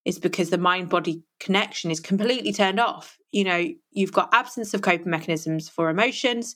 is 0.05 0.19
because 0.19 0.51
the 0.51 0.59
mind 0.59 0.89
body 0.89 1.25
connection 1.41 1.91
is 1.91 2.01
completely 2.01 2.53
turned 2.53 2.79
off. 2.79 3.19
You 3.33 3.45
know, 3.45 3.67
you've 3.91 4.13
got 4.13 4.33
absence 4.33 4.73
of 4.73 4.83
coping 4.83 5.11
mechanisms 5.11 5.69
for 5.69 5.91
emotions 5.91 6.55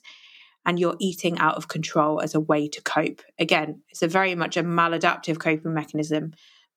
and 0.65 0.79
you're 0.79 0.95
eating 0.99 1.37
out 1.39 1.55
of 1.55 1.67
control 1.67 2.21
as 2.21 2.33
a 2.33 2.39
way 2.39 2.67
to 2.69 2.81
cope. 2.81 3.21
Again, 3.39 3.81
it's 3.89 4.01
a 4.01 4.07
very 4.07 4.35
much 4.35 4.57
a 4.57 4.63
maladaptive 4.63 5.39
coping 5.39 5.73
mechanism, 5.73 6.33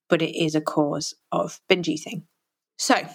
but 0.09 0.23
it 0.23 0.37
is 0.37 0.55
a 0.55 0.61
cause 0.61 1.15
of 1.33 1.61
binge 1.69 1.89
eating. 1.89 2.25
So, 2.79 3.07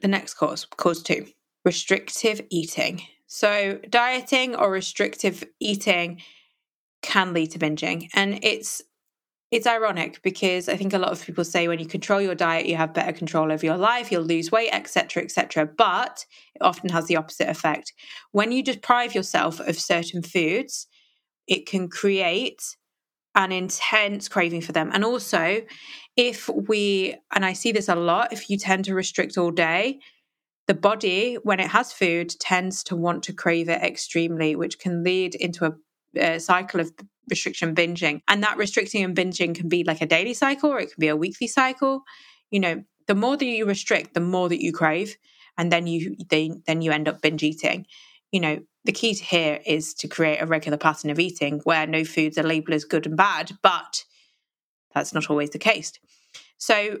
the 0.00 0.08
next 0.08 0.34
cause, 0.34 0.64
cause 0.64 1.02
two, 1.02 1.26
restrictive 1.64 2.40
eating. 2.50 3.02
So, 3.34 3.80
dieting 3.88 4.54
or 4.56 4.70
restrictive 4.70 5.42
eating 5.58 6.20
can 7.00 7.32
lead 7.32 7.52
to 7.52 7.58
binging, 7.58 8.10
and 8.12 8.38
it's 8.44 8.82
it's 9.50 9.66
ironic 9.66 10.20
because 10.22 10.68
I 10.68 10.76
think 10.76 10.92
a 10.92 10.98
lot 10.98 11.12
of 11.12 11.24
people 11.24 11.42
say 11.42 11.66
when 11.66 11.78
you 11.78 11.86
control 11.86 12.20
your 12.20 12.34
diet, 12.34 12.66
you 12.66 12.76
have 12.76 12.92
better 12.92 13.10
control 13.10 13.50
over 13.50 13.64
your 13.64 13.78
life, 13.78 14.12
you'll 14.12 14.22
lose 14.22 14.52
weight, 14.52 14.68
etc., 14.74 15.22
etc. 15.22 15.64
But 15.64 16.26
it 16.54 16.60
often 16.60 16.90
has 16.90 17.06
the 17.06 17.16
opposite 17.16 17.48
effect. 17.48 17.94
When 18.32 18.52
you 18.52 18.62
deprive 18.62 19.14
yourself 19.14 19.60
of 19.60 19.78
certain 19.78 20.22
foods, 20.22 20.86
it 21.48 21.64
can 21.64 21.88
create 21.88 22.76
an 23.34 23.50
intense 23.50 24.28
craving 24.28 24.60
for 24.60 24.72
them. 24.72 24.90
And 24.92 25.06
also, 25.06 25.62
if 26.18 26.50
we, 26.50 27.16
and 27.34 27.46
I 27.46 27.54
see 27.54 27.72
this 27.72 27.88
a 27.88 27.94
lot, 27.94 28.34
if 28.34 28.50
you 28.50 28.58
tend 28.58 28.84
to 28.84 28.94
restrict 28.94 29.38
all 29.38 29.50
day, 29.50 30.00
the 30.72 30.80
body, 30.80 31.34
when 31.42 31.60
it 31.60 31.68
has 31.68 31.92
food, 31.92 32.30
tends 32.40 32.82
to 32.84 32.96
want 32.96 33.24
to 33.24 33.34
crave 33.34 33.68
it 33.68 33.82
extremely, 33.82 34.56
which 34.56 34.78
can 34.78 35.04
lead 35.04 35.34
into 35.34 35.66
a, 35.66 36.40
cycle 36.40 36.80
of 36.80 36.90
restriction 37.28 37.74
binging. 37.74 38.22
And 38.26 38.42
that 38.42 38.56
restricting 38.56 39.04
and 39.04 39.14
binging 39.14 39.54
can 39.54 39.68
be 39.68 39.84
like 39.84 40.00
a 40.00 40.06
daily 40.06 40.32
cycle 40.32 40.70
or 40.70 40.78
it 40.78 40.92
can 40.92 41.00
be 41.00 41.08
a 41.08 41.16
weekly 41.16 41.46
cycle. 41.46 42.04
You 42.50 42.60
know, 42.60 42.84
the 43.06 43.14
more 43.14 43.36
that 43.36 43.44
you 43.44 43.66
restrict, 43.66 44.14
the 44.14 44.20
more 44.20 44.48
that 44.48 44.62
you 44.62 44.72
crave. 44.72 45.16
And 45.58 45.70
then 45.70 45.86
you 45.86 46.16
they, 46.30 46.52
then 46.66 46.80
you 46.80 46.90
end 46.90 47.06
up 47.06 47.20
binge 47.20 47.42
eating. 47.42 47.86
You 48.30 48.40
know, 48.40 48.60
the 48.84 48.92
key 48.92 49.12
here 49.12 49.60
is 49.66 49.92
to 49.94 50.08
create 50.08 50.40
a 50.40 50.46
regular 50.46 50.78
pattern 50.78 51.10
of 51.10 51.18
eating 51.18 51.60
where 51.64 51.86
no 51.86 52.02
foods 52.04 52.38
are 52.38 52.42
labeled 52.42 52.74
as 52.74 52.84
good 52.84 53.06
and 53.06 53.16
bad, 53.16 53.52
but 53.62 54.04
that's 54.94 55.12
not 55.12 55.28
always 55.28 55.50
the 55.50 55.58
case. 55.58 55.92
So 56.56 56.98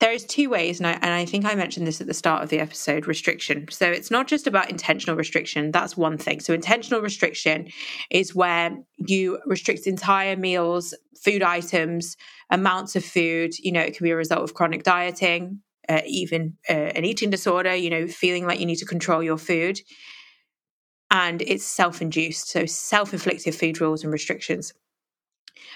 there 0.00 0.12
is 0.12 0.24
two 0.24 0.50
ways 0.50 0.80
and 0.80 0.86
I, 0.86 0.92
and 0.92 1.12
I 1.12 1.24
think 1.24 1.44
i 1.44 1.54
mentioned 1.54 1.86
this 1.86 2.00
at 2.00 2.06
the 2.08 2.14
start 2.14 2.42
of 2.42 2.48
the 2.48 2.58
episode 2.58 3.06
restriction. 3.06 3.66
So 3.70 3.86
it's 3.86 4.10
not 4.10 4.26
just 4.26 4.46
about 4.46 4.70
intentional 4.70 5.16
restriction 5.16 5.70
that's 5.70 5.96
one 5.96 6.18
thing. 6.18 6.40
So 6.40 6.52
intentional 6.52 7.00
restriction 7.00 7.68
is 8.10 8.34
where 8.34 8.76
you 8.98 9.38
restrict 9.46 9.86
entire 9.86 10.36
meals 10.36 10.94
food 11.22 11.42
items 11.42 12.16
amounts 12.50 12.96
of 12.96 13.04
food. 13.04 13.52
You 13.58 13.72
know 13.72 13.80
it 13.80 13.96
can 13.96 14.04
be 14.04 14.10
a 14.10 14.16
result 14.16 14.42
of 14.42 14.54
chronic 14.54 14.82
dieting 14.82 15.60
uh, 15.88 16.00
even 16.06 16.56
uh, 16.68 16.72
an 16.72 17.04
eating 17.04 17.30
disorder 17.30 17.74
you 17.74 17.90
know 17.90 18.06
feeling 18.06 18.46
like 18.46 18.60
you 18.60 18.66
need 18.66 18.76
to 18.76 18.86
control 18.86 19.22
your 19.22 19.38
food. 19.38 19.80
And 21.10 21.42
it's 21.42 21.64
self-induced 21.64 22.48
so 22.48 22.66
self-inflicted 22.66 23.54
food 23.54 23.80
rules 23.80 24.02
and 24.02 24.12
restrictions 24.12 24.72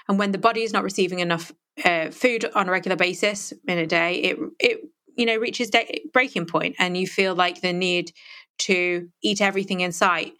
and 0.07 0.19
when 0.19 0.31
the 0.31 0.37
body 0.37 0.63
is 0.63 0.73
not 0.73 0.83
receiving 0.83 1.19
enough 1.19 1.51
uh, 1.83 2.09
food 2.09 2.49
on 2.55 2.67
a 2.67 2.71
regular 2.71 2.97
basis 2.97 3.53
in 3.67 3.77
a 3.77 3.87
day, 3.87 4.15
it 4.15 4.37
it 4.59 4.81
you 5.15 5.25
know 5.25 5.37
reaches 5.37 5.69
day, 5.69 6.03
breaking 6.13 6.45
point, 6.45 6.75
and 6.79 6.97
you 6.97 7.07
feel 7.07 7.35
like 7.35 7.61
the 7.61 7.73
need 7.73 8.11
to 8.59 9.09
eat 9.21 9.41
everything 9.41 9.81
in 9.81 9.91
sight. 9.91 10.33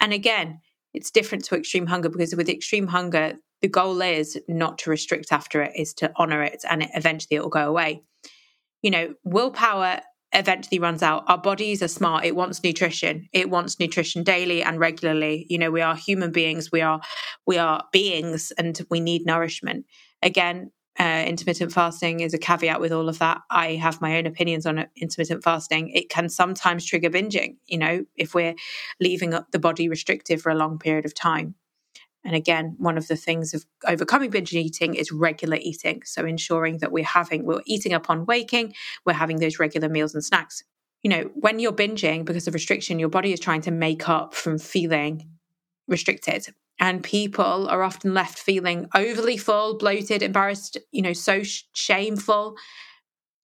And 0.00 0.12
again, 0.12 0.60
it's 0.92 1.10
different 1.10 1.44
to 1.46 1.56
extreme 1.56 1.86
hunger 1.86 2.08
because 2.08 2.34
with 2.34 2.48
extreme 2.48 2.88
hunger, 2.88 3.34
the 3.62 3.68
goal 3.68 4.02
is 4.02 4.38
not 4.48 4.78
to 4.78 4.90
restrict 4.90 5.32
after 5.32 5.62
it, 5.62 5.72
is 5.76 5.94
to 5.94 6.12
honor 6.16 6.42
it, 6.42 6.64
and 6.68 6.82
it, 6.82 6.90
eventually 6.94 7.36
it 7.36 7.42
will 7.42 7.48
go 7.48 7.68
away. 7.68 8.02
You 8.82 8.90
know, 8.90 9.14
willpower 9.24 10.00
eventually 10.32 10.78
runs 10.78 11.02
out. 11.02 11.24
Our 11.28 11.38
bodies 11.38 11.82
are 11.82 11.88
smart. 11.88 12.24
It 12.24 12.36
wants 12.36 12.62
nutrition. 12.62 13.28
It 13.32 13.50
wants 13.50 13.78
nutrition 13.78 14.22
daily 14.22 14.62
and 14.62 14.78
regularly. 14.78 15.46
You 15.48 15.58
know, 15.58 15.70
we 15.70 15.80
are 15.80 15.94
human 15.94 16.32
beings. 16.32 16.72
We 16.72 16.80
are 16.80 17.00
we 17.46 17.58
are 17.58 17.84
beings, 17.92 18.52
and 18.58 18.80
we 18.90 19.00
need 19.00 19.26
nourishment. 19.26 19.86
Again, 20.22 20.70
uh, 20.98 21.24
intermittent 21.26 21.72
fasting 21.72 22.20
is 22.20 22.34
a 22.34 22.38
caveat 22.38 22.80
with 22.80 22.92
all 22.92 23.08
of 23.08 23.18
that. 23.18 23.40
I 23.50 23.74
have 23.74 24.00
my 24.00 24.18
own 24.18 24.26
opinions 24.26 24.66
on 24.66 24.86
intermittent 24.96 25.42
fasting. 25.42 25.88
It 25.90 26.10
can 26.10 26.28
sometimes 26.28 26.84
trigger 26.84 27.10
binging. 27.10 27.56
You 27.66 27.78
know, 27.78 28.04
if 28.16 28.34
we're 28.34 28.54
leaving 29.00 29.30
the 29.30 29.58
body 29.58 29.88
restrictive 29.88 30.42
for 30.42 30.50
a 30.50 30.54
long 30.56 30.78
period 30.78 31.06
of 31.06 31.14
time. 31.14 31.54
And 32.24 32.36
again, 32.36 32.76
one 32.78 32.96
of 32.96 33.08
the 33.08 33.16
things 33.16 33.52
of 33.52 33.64
overcoming 33.86 34.30
binge 34.30 34.52
eating 34.52 34.94
is 34.94 35.10
regular 35.10 35.58
eating. 35.60 36.02
So 36.04 36.24
ensuring 36.24 36.78
that 36.78 36.92
we're 36.92 37.04
having, 37.04 37.44
we're 37.44 37.62
eating 37.66 37.92
upon 37.92 38.26
waking, 38.26 38.74
we're 39.04 39.14
having 39.14 39.38
those 39.38 39.58
regular 39.58 39.88
meals 39.88 40.14
and 40.14 40.24
snacks. 40.24 40.62
You 41.02 41.10
know, 41.10 41.30
when 41.34 41.58
you're 41.58 41.72
binging 41.72 42.24
because 42.24 42.46
of 42.46 42.54
restriction, 42.54 43.00
your 43.00 43.08
body 43.08 43.32
is 43.32 43.40
trying 43.40 43.62
to 43.62 43.72
make 43.72 44.08
up 44.08 44.34
from 44.34 44.58
feeling 44.58 45.28
restricted. 45.88 46.46
And 46.78 47.02
people 47.02 47.68
are 47.68 47.82
often 47.82 48.14
left 48.14 48.38
feeling 48.38 48.88
overly 48.94 49.36
full, 49.36 49.76
bloated, 49.76 50.22
embarrassed, 50.22 50.78
you 50.90 51.02
know, 51.02 51.12
so 51.12 51.42
sh- 51.42 51.64
shameful. 51.74 52.56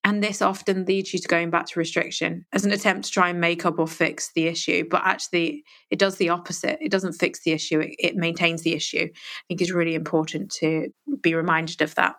And 0.09 0.25
this 0.25 0.41
often 0.41 0.87
leads 0.87 1.13
you 1.13 1.19
to 1.19 1.29
going 1.29 1.51
back 1.51 1.67
to 1.67 1.79
restriction 1.79 2.47
as 2.55 2.65
an 2.65 2.73
attempt 2.73 3.05
to 3.05 3.11
try 3.11 3.29
and 3.29 3.39
make 3.39 3.67
up 3.67 3.79
or 3.79 3.87
fix 3.87 4.33
the 4.35 4.47
issue. 4.47 4.89
But 4.91 5.03
actually, 5.05 5.65
it 5.91 5.99
does 5.99 6.17
the 6.17 6.31
opposite. 6.31 6.79
It 6.81 6.91
doesn't 6.91 7.13
fix 7.13 7.43
the 7.43 7.53
issue, 7.53 7.81
it, 7.81 7.95
it 7.99 8.17
maintains 8.17 8.63
the 8.63 8.73
issue. 8.73 9.11
I 9.13 9.43
think 9.47 9.61
it's 9.61 9.71
really 9.71 9.95
important 9.95 10.51
to 10.61 10.89
be 11.21 11.35
reminded 11.35 11.83
of 11.83 11.95
that. 11.97 12.15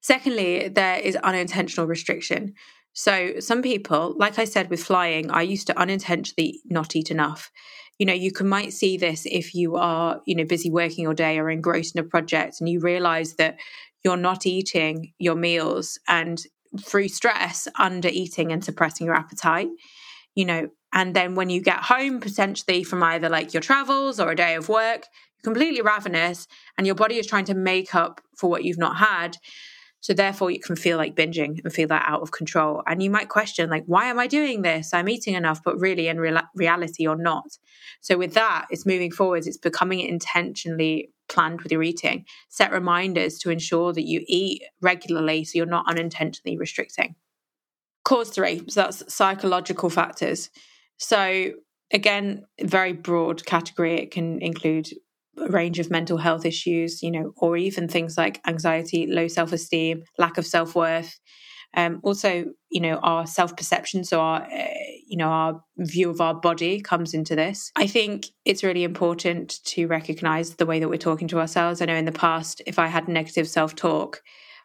Secondly, 0.00 0.66
there 0.66 0.98
is 0.98 1.14
unintentional 1.14 1.86
restriction. 1.86 2.54
So, 2.92 3.38
some 3.38 3.62
people, 3.62 4.16
like 4.18 4.40
I 4.40 4.44
said 4.44 4.68
with 4.68 4.82
flying, 4.82 5.30
I 5.30 5.42
used 5.42 5.68
to 5.68 5.78
unintentionally 5.78 6.58
not 6.64 6.96
eat 6.96 7.12
enough. 7.12 7.52
You 8.00 8.06
know, 8.06 8.14
you 8.14 8.32
can 8.32 8.48
might 8.48 8.72
see 8.72 8.96
this 8.96 9.26
if 9.26 9.54
you 9.54 9.76
are, 9.76 10.20
you 10.26 10.34
know, 10.34 10.44
busy 10.44 10.72
working 10.72 11.06
all 11.06 11.14
day 11.14 11.38
or 11.38 11.50
engrossed 11.50 11.94
in 11.94 12.04
a 12.04 12.08
project 12.08 12.56
and 12.58 12.68
you 12.68 12.80
realize 12.80 13.34
that 13.34 13.60
you're 14.02 14.16
not 14.16 14.44
eating 14.44 15.12
your 15.20 15.36
meals 15.36 16.00
and 16.08 16.42
through 16.80 17.08
stress 17.08 17.68
under 17.78 18.08
eating 18.08 18.52
and 18.52 18.64
suppressing 18.64 19.06
your 19.06 19.16
appetite 19.16 19.68
you 20.34 20.44
know 20.44 20.68
and 20.92 21.14
then 21.14 21.34
when 21.34 21.50
you 21.50 21.60
get 21.60 21.78
home 21.78 22.20
potentially 22.20 22.84
from 22.84 23.02
either 23.02 23.28
like 23.28 23.52
your 23.52 23.60
travels 23.60 24.18
or 24.18 24.30
a 24.30 24.36
day 24.36 24.54
of 24.54 24.68
work 24.68 25.04
you're 25.36 25.52
completely 25.52 25.82
ravenous 25.82 26.46
and 26.76 26.86
your 26.86 26.96
body 26.96 27.18
is 27.18 27.26
trying 27.26 27.44
to 27.44 27.54
make 27.54 27.94
up 27.94 28.20
for 28.36 28.48
what 28.48 28.64
you've 28.64 28.78
not 28.78 28.96
had 28.96 29.36
so 30.02 30.12
therefore 30.12 30.50
you 30.50 30.60
can 30.60 30.76
feel 30.76 30.98
like 30.98 31.16
binging 31.16 31.58
and 31.64 31.72
feel 31.72 31.88
that 31.88 32.04
out 32.06 32.20
of 32.20 32.30
control 32.30 32.82
and 32.86 33.02
you 33.02 33.08
might 33.08 33.30
question 33.30 33.70
like 33.70 33.84
why 33.86 34.04
am 34.04 34.18
i 34.18 34.26
doing 34.26 34.60
this 34.60 34.92
i'm 34.92 35.08
eating 35.08 35.32
enough 35.32 35.62
but 35.64 35.80
really 35.80 36.08
in 36.08 36.20
reality 36.54 37.06
or 37.06 37.16
not 37.16 37.56
so 38.02 38.18
with 38.18 38.34
that 38.34 38.66
it's 38.68 38.84
moving 38.84 39.10
forwards 39.10 39.46
it's 39.46 39.56
becoming 39.56 40.00
intentionally 40.00 41.08
planned 41.32 41.62
with 41.62 41.72
your 41.72 41.82
eating. 41.82 42.24
Set 42.48 42.72
reminders 42.72 43.38
to 43.38 43.50
ensure 43.50 43.92
that 43.92 44.06
you 44.06 44.22
eat 44.26 44.62
regularly 44.80 45.44
so 45.44 45.56
you're 45.56 45.66
not 45.66 45.88
unintentionally 45.88 46.56
restricting. 46.56 47.16
Cause 48.04 48.30
three, 48.30 48.62
so 48.68 48.82
that's 48.82 49.12
psychological 49.12 49.88
factors. 49.88 50.50
So, 50.98 51.52
again, 51.92 52.44
very 52.60 52.92
broad 52.92 53.44
category. 53.46 53.94
It 53.94 54.10
can 54.10 54.42
include 54.42 54.88
range 55.36 55.78
of 55.78 55.90
mental 55.90 56.18
health 56.18 56.44
issues, 56.44 57.02
you 57.02 57.10
know, 57.10 57.32
or 57.36 57.56
even 57.56 57.88
things 57.88 58.16
like 58.16 58.40
anxiety, 58.46 59.06
low 59.06 59.28
self 59.28 59.52
esteem, 59.52 60.04
lack 60.18 60.38
of 60.38 60.46
self 60.46 60.74
worth. 60.74 61.18
Um, 61.74 62.00
also, 62.02 62.44
you 62.70 62.80
know, 62.80 62.96
our 62.96 63.26
self 63.26 63.56
perception, 63.56 64.04
so 64.04 64.20
our, 64.20 64.42
uh, 64.42 64.66
you 65.06 65.16
know, 65.16 65.28
our 65.28 65.64
view 65.78 66.10
of 66.10 66.20
our 66.20 66.34
body 66.34 66.80
comes 66.80 67.14
into 67.14 67.34
this. 67.34 67.70
I 67.76 67.86
think 67.86 68.26
it's 68.44 68.62
really 68.62 68.84
important 68.84 69.64
to 69.66 69.86
recognize 69.86 70.56
the 70.56 70.66
way 70.66 70.80
that 70.80 70.88
we're 70.88 70.98
talking 70.98 71.28
to 71.28 71.40
ourselves. 71.40 71.80
I 71.80 71.86
know 71.86 71.94
in 71.94 72.04
the 72.04 72.12
past, 72.12 72.60
if 72.66 72.78
I 72.78 72.88
had 72.88 73.08
negative 73.08 73.48
self 73.48 73.74
talk, 73.74 74.22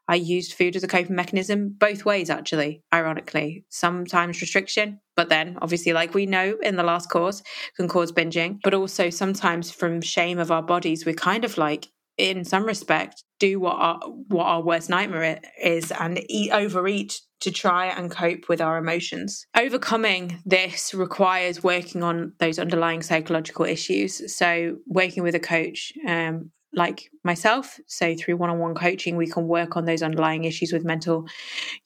I 0.07 0.15
used 0.15 0.53
food 0.53 0.75
as 0.75 0.83
a 0.83 0.87
coping 0.87 1.15
mechanism 1.15 1.75
both 1.77 2.05
ways, 2.05 2.29
actually, 2.29 2.83
ironically. 2.93 3.65
Sometimes 3.69 4.41
restriction, 4.41 4.99
but 5.15 5.29
then 5.29 5.57
obviously, 5.61 5.93
like 5.93 6.13
we 6.13 6.25
know 6.25 6.57
in 6.61 6.75
the 6.75 6.83
last 6.83 7.09
course, 7.09 7.43
can 7.75 7.87
cause 7.87 8.11
binging. 8.11 8.59
But 8.63 8.73
also 8.73 9.09
sometimes 9.09 9.71
from 9.71 10.01
shame 10.01 10.39
of 10.39 10.51
our 10.51 10.63
bodies, 10.63 11.05
we're 11.05 11.15
kind 11.15 11.43
of 11.43 11.57
like, 11.57 11.87
in 12.17 12.43
some 12.43 12.65
respect, 12.65 13.23
do 13.39 13.59
what 13.59 13.75
our 13.75 13.99
what 14.27 14.45
our 14.45 14.63
worst 14.63 14.89
nightmare 14.89 15.39
is 15.61 15.91
and 15.91 16.19
eat 16.29 16.51
overeat 16.51 17.21
to 17.41 17.51
try 17.51 17.85
and 17.85 18.09
cope 18.09 18.49
with 18.49 18.61
our 18.61 18.77
emotions. 18.77 19.45
Overcoming 19.55 20.41
this 20.45 20.93
requires 20.93 21.63
working 21.63 22.01
on 22.01 22.33
those 22.39 22.57
underlying 22.57 23.03
psychological 23.03 23.65
issues. 23.65 24.35
So, 24.35 24.77
working 24.87 25.23
with 25.23 25.35
a 25.35 25.39
coach, 25.39 25.93
um, 26.07 26.51
like 26.73 27.09
myself 27.23 27.79
so 27.87 28.15
through 28.15 28.35
one-on-one 28.37 28.75
coaching 28.75 29.15
we 29.15 29.27
can 29.27 29.47
work 29.47 29.77
on 29.77 29.85
those 29.85 30.03
underlying 30.03 30.43
issues 30.43 30.73
with 30.73 30.83
mental 30.83 31.25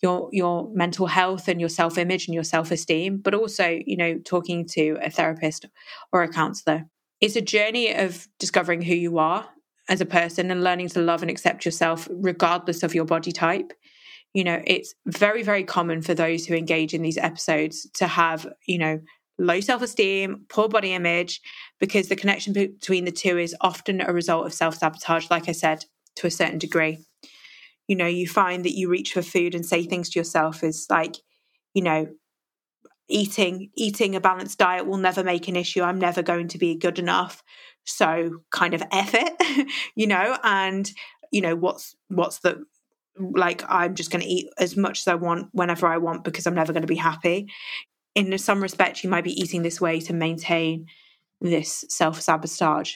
your 0.02 0.30
your 0.32 0.70
mental 0.74 1.08
health 1.08 1.48
and 1.48 1.60
your 1.60 1.70
self-image 1.70 2.28
and 2.28 2.34
your 2.34 2.44
self-esteem 2.44 3.18
but 3.18 3.34
also 3.34 3.80
you 3.86 3.96
know 3.96 4.18
talking 4.20 4.66
to 4.66 4.98
a 5.02 5.10
therapist 5.10 5.66
or 6.12 6.24
a 6.24 6.30
counselor. 6.30 6.86
It's 7.20 7.36
a 7.36 7.42
journey 7.42 7.94
of 7.94 8.28
discovering 8.40 8.82
who 8.82 8.96
you 8.96 9.20
are 9.20 9.48
as 9.88 10.02
a 10.02 10.06
person 10.06 10.50
and 10.50 10.64
learning 10.64 10.90
to 10.90 11.02
love 11.02 11.22
and 11.22 11.30
accept 11.30 11.66
yourself 11.66 12.08
regardless 12.12 12.82
of 12.82 12.96
your 12.96 13.06
body 13.06 13.32
type. 13.32 13.74
You 14.34 14.44
know 14.44 14.62
it's 14.66 14.96
very 15.06 15.44
very 15.44 15.64
common 15.64 16.02
for 16.02 16.14
those 16.14 16.46
who 16.46 16.56
engage 16.56 16.94
in 16.94 17.02
these 17.02 17.18
episodes 17.18 17.88
to 17.96 18.08
have 18.08 18.48
you 18.66 18.78
know 18.78 19.00
low 19.42 19.60
self 19.60 19.82
esteem, 19.82 20.46
poor 20.50 20.70
body 20.70 20.94
image, 20.94 21.42
because 21.80 22.08
the 22.08 22.16
connection 22.16 22.54
between 22.54 23.06
the 23.06 23.12
two 23.12 23.38
is 23.38 23.56
often 23.60 24.02
a 24.02 24.14
result 24.14 24.46
of 24.46 24.54
self 24.54 24.76
sabotage, 24.76 25.30
like 25.30 25.50
I 25.50 25.54
said, 25.54 25.86
to 26.18 26.28
a 26.28 26.32
certain 26.32 26.60
degree. 26.60 27.00
You 27.88 27.96
know, 27.96 28.08
you 28.08 28.28
find 28.28 28.64
that 28.64 28.78
you 28.78 28.90
reach 28.90 29.14
for 29.14 29.22
food 29.22 29.56
and 29.56 29.66
say 29.66 29.84
things 29.84 30.10
to 30.12 30.20
yourself 30.20 30.64
is 30.64 30.86
like, 30.90 31.18
you 31.74 31.82
know, 31.82 32.08
eating 33.10 33.70
eating 33.76 34.16
a 34.16 34.22
balanced 34.22 34.60
diet 34.60 34.88
will 34.88 34.98
never 34.98 35.24
make 35.24 35.48
an 35.48 35.56
issue. 35.56 35.82
I'm 35.82 36.00
never 36.00 36.22
going 36.22 36.48
to 36.50 36.58
be 36.58 36.76
good 36.76 37.00
enough. 37.00 37.44
So 37.84 38.42
kind 38.52 38.74
of 38.74 38.84
it, 38.92 39.68
you 39.96 40.08
know, 40.08 40.38
and 40.44 40.90
you 41.32 41.42
know, 41.42 41.56
what's 41.56 41.96
what's 42.08 42.40
the 42.40 42.64
like 43.20 43.64
I'm 43.68 43.96
just 43.96 44.12
going 44.12 44.22
to 44.22 44.28
eat 44.28 44.50
as 44.58 44.78
much 44.78 45.00
as 45.00 45.08
I 45.08 45.16
want 45.16 45.50
whenever 45.52 45.88
I 45.88 45.98
want 45.98 46.24
because 46.24 46.48
I'm 46.48 46.56
never 46.56 46.72
going 46.72 46.84
to 46.84 46.88
be 46.88 46.96
happy 46.96 47.50
in 48.16 48.38
some 48.38 48.62
respect, 48.62 49.04
you 49.04 49.10
might 49.10 49.24
be 49.24 49.40
eating 49.40 49.64
this 49.64 49.80
way 49.80 50.00
to 50.02 50.14
maintain 50.14 50.88
this 51.40 51.86
self 51.90 52.22
sabotage. 52.22 52.96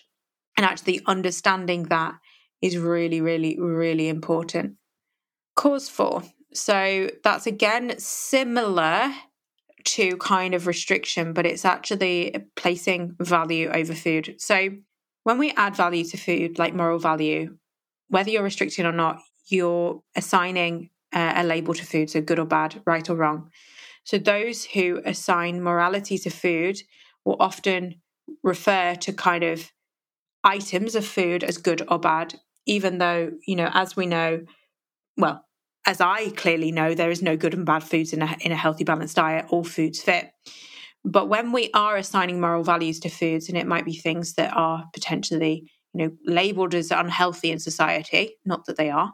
And 0.57 0.65
actually, 0.65 1.01
understanding 1.05 1.83
that 1.83 2.15
is 2.61 2.77
really, 2.77 3.21
really, 3.21 3.59
really 3.59 4.07
important. 4.07 4.75
Cause 5.55 5.89
four. 5.89 6.23
So 6.53 7.09
that's 7.23 7.47
again 7.47 7.95
similar 7.97 9.13
to 9.85 10.17
kind 10.17 10.53
of 10.53 10.67
restriction, 10.67 11.33
but 11.33 11.45
it's 11.45 11.65
actually 11.65 12.35
placing 12.55 13.15
value 13.19 13.69
over 13.69 13.93
food. 13.93 14.35
So 14.39 14.69
when 15.23 15.37
we 15.37 15.51
add 15.51 15.75
value 15.75 16.03
to 16.05 16.17
food, 16.17 16.57
like 16.57 16.73
moral 16.73 16.99
value, 16.99 17.57
whether 18.09 18.29
you're 18.29 18.43
restricting 18.43 18.85
or 18.85 18.91
not, 18.91 19.21
you're 19.47 20.01
assigning 20.15 20.89
uh, 21.13 21.33
a 21.37 21.43
label 21.43 21.73
to 21.73 21.85
food, 21.85 22.09
so 22.09 22.21
good 22.21 22.39
or 22.39 22.45
bad, 22.45 22.81
right 22.85 23.07
or 23.09 23.15
wrong. 23.15 23.51
So 24.05 24.17
those 24.17 24.65
who 24.65 25.01
assign 25.03 25.61
morality 25.61 26.17
to 26.19 26.29
food 26.29 26.81
will 27.25 27.37
often 27.39 28.01
refer 28.43 28.95
to 28.95 29.11
kind 29.11 29.43
of 29.43 29.71
items 30.43 30.95
of 30.95 31.05
food 31.05 31.43
as 31.43 31.57
good 31.57 31.81
or 31.89 31.99
bad, 31.99 32.35
even 32.67 32.99
though, 32.99 33.31
you 33.47 33.55
know, 33.55 33.69
as 33.73 33.95
we 33.95 34.05
know, 34.05 34.45
well, 35.17 35.43
as 35.87 36.01
I 36.01 36.29
clearly 36.29 36.71
know, 36.71 36.93
there 36.93 37.11
is 37.11 37.21
no 37.21 37.35
good 37.35 37.53
and 37.55 37.65
bad 37.65 37.83
foods 37.83 38.13
in 38.13 38.21
a, 38.21 38.35
in 38.41 38.51
a 38.51 38.55
healthy, 38.55 38.83
balanced 38.83 39.15
diet. 39.15 39.45
All 39.49 39.63
foods 39.63 40.01
fit. 40.01 40.31
But 41.03 41.27
when 41.27 41.51
we 41.51 41.69
are 41.73 41.97
assigning 41.97 42.39
moral 42.39 42.63
values 42.63 42.99
to 43.01 43.09
foods, 43.09 43.49
and 43.49 43.57
it 43.57 43.67
might 43.67 43.85
be 43.85 43.93
things 43.93 44.33
that 44.35 44.55
are 44.55 44.85
potentially, 44.93 45.71
you 45.93 46.05
know, 46.05 46.11
labeled 46.25 46.73
as 46.75 46.91
unhealthy 46.91 47.51
in 47.51 47.59
society, 47.59 48.35
not 48.45 48.65
that 48.65 48.77
they 48.77 48.89
are, 48.89 49.13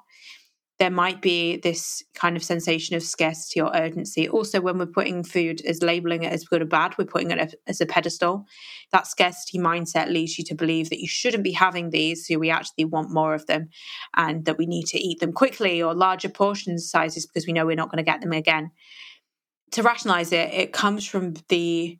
there 0.81 0.89
might 0.89 1.21
be 1.21 1.57
this 1.57 2.03
kind 2.15 2.35
of 2.35 2.43
sensation 2.43 2.95
of 2.95 3.03
scarcity 3.03 3.61
or 3.61 3.69
urgency. 3.75 4.27
Also, 4.27 4.59
when 4.59 4.79
we're 4.79 4.87
putting 4.87 5.23
food 5.23 5.61
as 5.63 5.83
labeling 5.83 6.23
it 6.23 6.33
as 6.33 6.43
good 6.43 6.63
or 6.63 6.65
bad, 6.65 6.97
we're 6.97 7.05
putting 7.05 7.29
it 7.29 7.53
as 7.67 7.81
a 7.81 7.85
pedestal. 7.85 8.47
That 8.91 9.05
scarcity 9.05 9.59
mindset 9.59 10.09
leads 10.09 10.39
you 10.39 10.43
to 10.45 10.55
believe 10.55 10.89
that 10.89 10.99
you 10.99 11.07
shouldn't 11.07 11.43
be 11.43 11.51
having 11.51 11.91
these, 11.91 12.25
so 12.25 12.39
we 12.39 12.49
actually 12.49 12.85
want 12.85 13.11
more 13.11 13.35
of 13.35 13.45
them, 13.45 13.69
and 14.17 14.43
that 14.45 14.57
we 14.57 14.65
need 14.65 14.87
to 14.87 14.97
eat 14.97 15.19
them 15.19 15.33
quickly 15.33 15.83
or 15.83 15.93
larger 15.93 16.29
portion 16.29 16.79
sizes 16.79 17.27
because 17.27 17.45
we 17.45 17.53
know 17.53 17.67
we're 17.67 17.75
not 17.75 17.91
going 17.91 18.03
to 18.03 18.11
get 18.11 18.21
them 18.21 18.31
again. 18.31 18.71
To 19.73 19.83
rationalize 19.83 20.31
it, 20.31 20.51
it 20.51 20.73
comes 20.73 21.05
from 21.05 21.35
the 21.49 21.99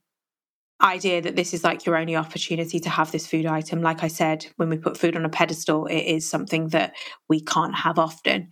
idea 0.81 1.21
that 1.21 1.35
this 1.35 1.53
is 1.53 1.63
like 1.63 1.85
your 1.85 1.97
only 1.97 2.15
opportunity 2.15 2.79
to 2.79 2.89
have 2.89 3.11
this 3.11 3.27
food 3.27 3.45
item. 3.45 3.81
Like 3.81 4.03
I 4.03 4.07
said, 4.07 4.47
when 4.58 4.69
we 4.69 4.77
put 4.77 4.97
food 4.97 5.15
on 5.15 5.25
a 5.25 5.29
pedestal, 5.29 5.86
it 5.86 6.01
is 6.01 6.29
something 6.29 6.69
that 6.69 6.93
we 7.29 7.41
can't 7.41 7.75
have 7.75 7.99
often, 7.99 8.49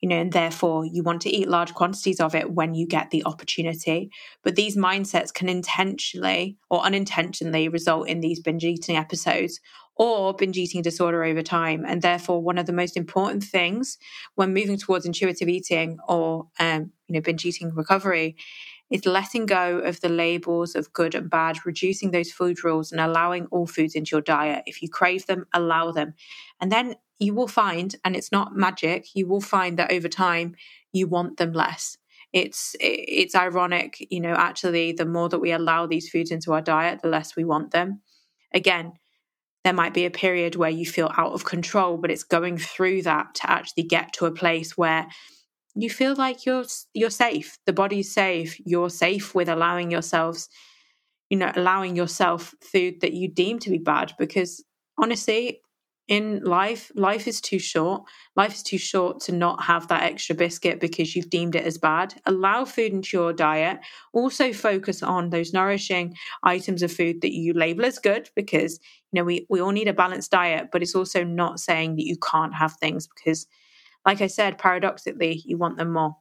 you 0.00 0.08
know, 0.08 0.16
and 0.16 0.32
therefore 0.32 0.84
you 0.84 1.02
want 1.02 1.22
to 1.22 1.30
eat 1.30 1.48
large 1.48 1.74
quantities 1.74 2.20
of 2.20 2.34
it 2.34 2.52
when 2.52 2.74
you 2.74 2.86
get 2.86 3.10
the 3.10 3.24
opportunity. 3.24 4.10
But 4.42 4.56
these 4.56 4.76
mindsets 4.76 5.32
can 5.32 5.48
intentionally 5.48 6.56
or 6.68 6.80
unintentionally 6.80 7.68
result 7.68 8.08
in 8.08 8.20
these 8.20 8.40
binge 8.40 8.64
eating 8.64 8.96
episodes 8.96 9.60
or 9.96 10.32
binge 10.32 10.56
eating 10.56 10.82
disorder 10.82 11.24
over 11.24 11.42
time. 11.42 11.84
And 11.86 12.00
therefore, 12.00 12.42
one 12.42 12.56
of 12.58 12.66
the 12.66 12.72
most 12.72 12.96
important 12.96 13.44
things 13.44 13.98
when 14.34 14.54
moving 14.54 14.78
towards 14.78 15.04
intuitive 15.04 15.48
eating 15.48 15.98
or, 16.08 16.48
um, 16.58 16.92
you 17.06 17.14
know, 17.14 17.20
binge 17.20 17.44
eating 17.44 17.74
recovery 17.74 18.36
is 18.90 19.06
letting 19.06 19.46
go 19.46 19.78
of 19.78 20.00
the 20.00 20.08
labels 20.08 20.74
of 20.74 20.92
good 20.92 21.14
and 21.14 21.30
bad, 21.30 21.64
reducing 21.64 22.10
those 22.10 22.32
food 22.32 22.64
rules 22.64 22.90
and 22.90 23.00
allowing 23.00 23.46
all 23.46 23.66
foods 23.66 23.94
into 23.94 24.16
your 24.16 24.20
diet. 24.20 24.64
If 24.66 24.82
you 24.82 24.88
crave 24.88 25.26
them, 25.26 25.46
allow 25.54 25.92
them. 25.92 26.14
And 26.60 26.72
then 26.72 26.96
you 27.18 27.34
will 27.34 27.48
find, 27.48 27.94
and 28.04 28.16
it's 28.16 28.32
not 28.32 28.56
magic, 28.56 29.14
you 29.14 29.28
will 29.28 29.40
find 29.40 29.78
that 29.78 29.92
over 29.92 30.08
time 30.08 30.56
you 30.92 31.06
want 31.06 31.36
them 31.36 31.52
less. 31.52 31.96
It's 32.32 32.76
it's 32.78 33.34
ironic, 33.34 34.06
you 34.10 34.20
know, 34.20 34.34
actually 34.34 34.92
the 34.92 35.06
more 35.06 35.28
that 35.28 35.40
we 35.40 35.52
allow 35.52 35.86
these 35.86 36.08
foods 36.08 36.30
into 36.30 36.52
our 36.52 36.62
diet, 36.62 37.02
the 37.02 37.08
less 37.08 37.34
we 37.34 37.44
want 37.44 37.72
them. 37.72 38.02
Again, 38.54 38.92
there 39.64 39.72
might 39.72 39.94
be 39.94 40.06
a 40.06 40.10
period 40.10 40.56
where 40.56 40.70
you 40.70 40.86
feel 40.86 41.12
out 41.16 41.32
of 41.32 41.44
control, 41.44 41.98
but 41.98 42.10
it's 42.10 42.22
going 42.22 42.56
through 42.56 43.02
that 43.02 43.34
to 43.36 43.50
actually 43.50 43.82
get 43.82 44.12
to 44.14 44.26
a 44.26 44.32
place 44.32 44.76
where 44.76 45.08
you 45.74 45.90
feel 45.90 46.14
like 46.14 46.46
you're 46.46 46.64
you're 46.94 47.10
safe. 47.10 47.58
The 47.66 47.72
body's 47.72 48.12
safe. 48.12 48.58
You're 48.64 48.90
safe 48.90 49.34
with 49.34 49.48
allowing 49.48 49.90
yourselves 49.90 50.48
you 51.30 51.38
know 51.38 51.52
allowing 51.54 51.96
yourself 51.96 52.54
food 52.60 53.00
that 53.00 53.12
you 53.14 53.28
deem 53.28 53.58
to 53.60 53.70
be 53.70 53.78
bad 53.78 54.12
because 54.18 54.62
honestly 54.98 55.60
in 56.08 56.42
life 56.42 56.90
life 56.96 57.28
is 57.28 57.40
too 57.40 57.60
short. 57.60 58.02
Life 58.34 58.54
is 58.54 58.62
too 58.64 58.78
short 58.78 59.20
to 59.20 59.32
not 59.32 59.62
have 59.62 59.86
that 59.88 60.02
extra 60.02 60.34
biscuit 60.34 60.80
because 60.80 61.14
you've 61.14 61.30
deemed 61.30 61.54
it 61.54 61.64
as 61.64 61.78
bad. 61.78 62.20
Allow 62.26 62.64
food 62.64 62.92
into 62.92 63.16
your 63.16 63.32
diet. 63.32 63.78
Also 64.12 64.52
focus 64.52 65.04
on 65.04 65.30
those 65.30 65.52
nourishing 65.52 66.16
items 66.42 66.82
of 66.82 66.92
food 66.92 67.20
that 67.20 67.32
you 67.32 67.52
label 67.52 67.84
as 67.84 68.00
good 68.00 68.28
because 68.34 68.80
you 69.12 69.20
know 69.20 69.24
we, 69.24 69.46
we 69.48 69.60
all 69.60 69.70
need 69.70 69.86
a 69.86 69.92
balanced 69.92 70.32
diet 70.32 70.70
but 70.72 70.82
it's 70.82 70.96
also 70.96 71.22
not 71.22 71.60
saying 71.60 71.94
that 71.94 72.06
you 72.06 72.16
can't 72.16 72.54
have 72.56 72.74
things 72.80 73.06
because 73.06 73.46
like 74.06 74.20
I 74.20 74.26
said, 74.26 74.58
paradoxically, 74.58 75.42
you 75.44 75.58
want 75.58 75.78
them 75.78 75.92
more. 75.92 76.16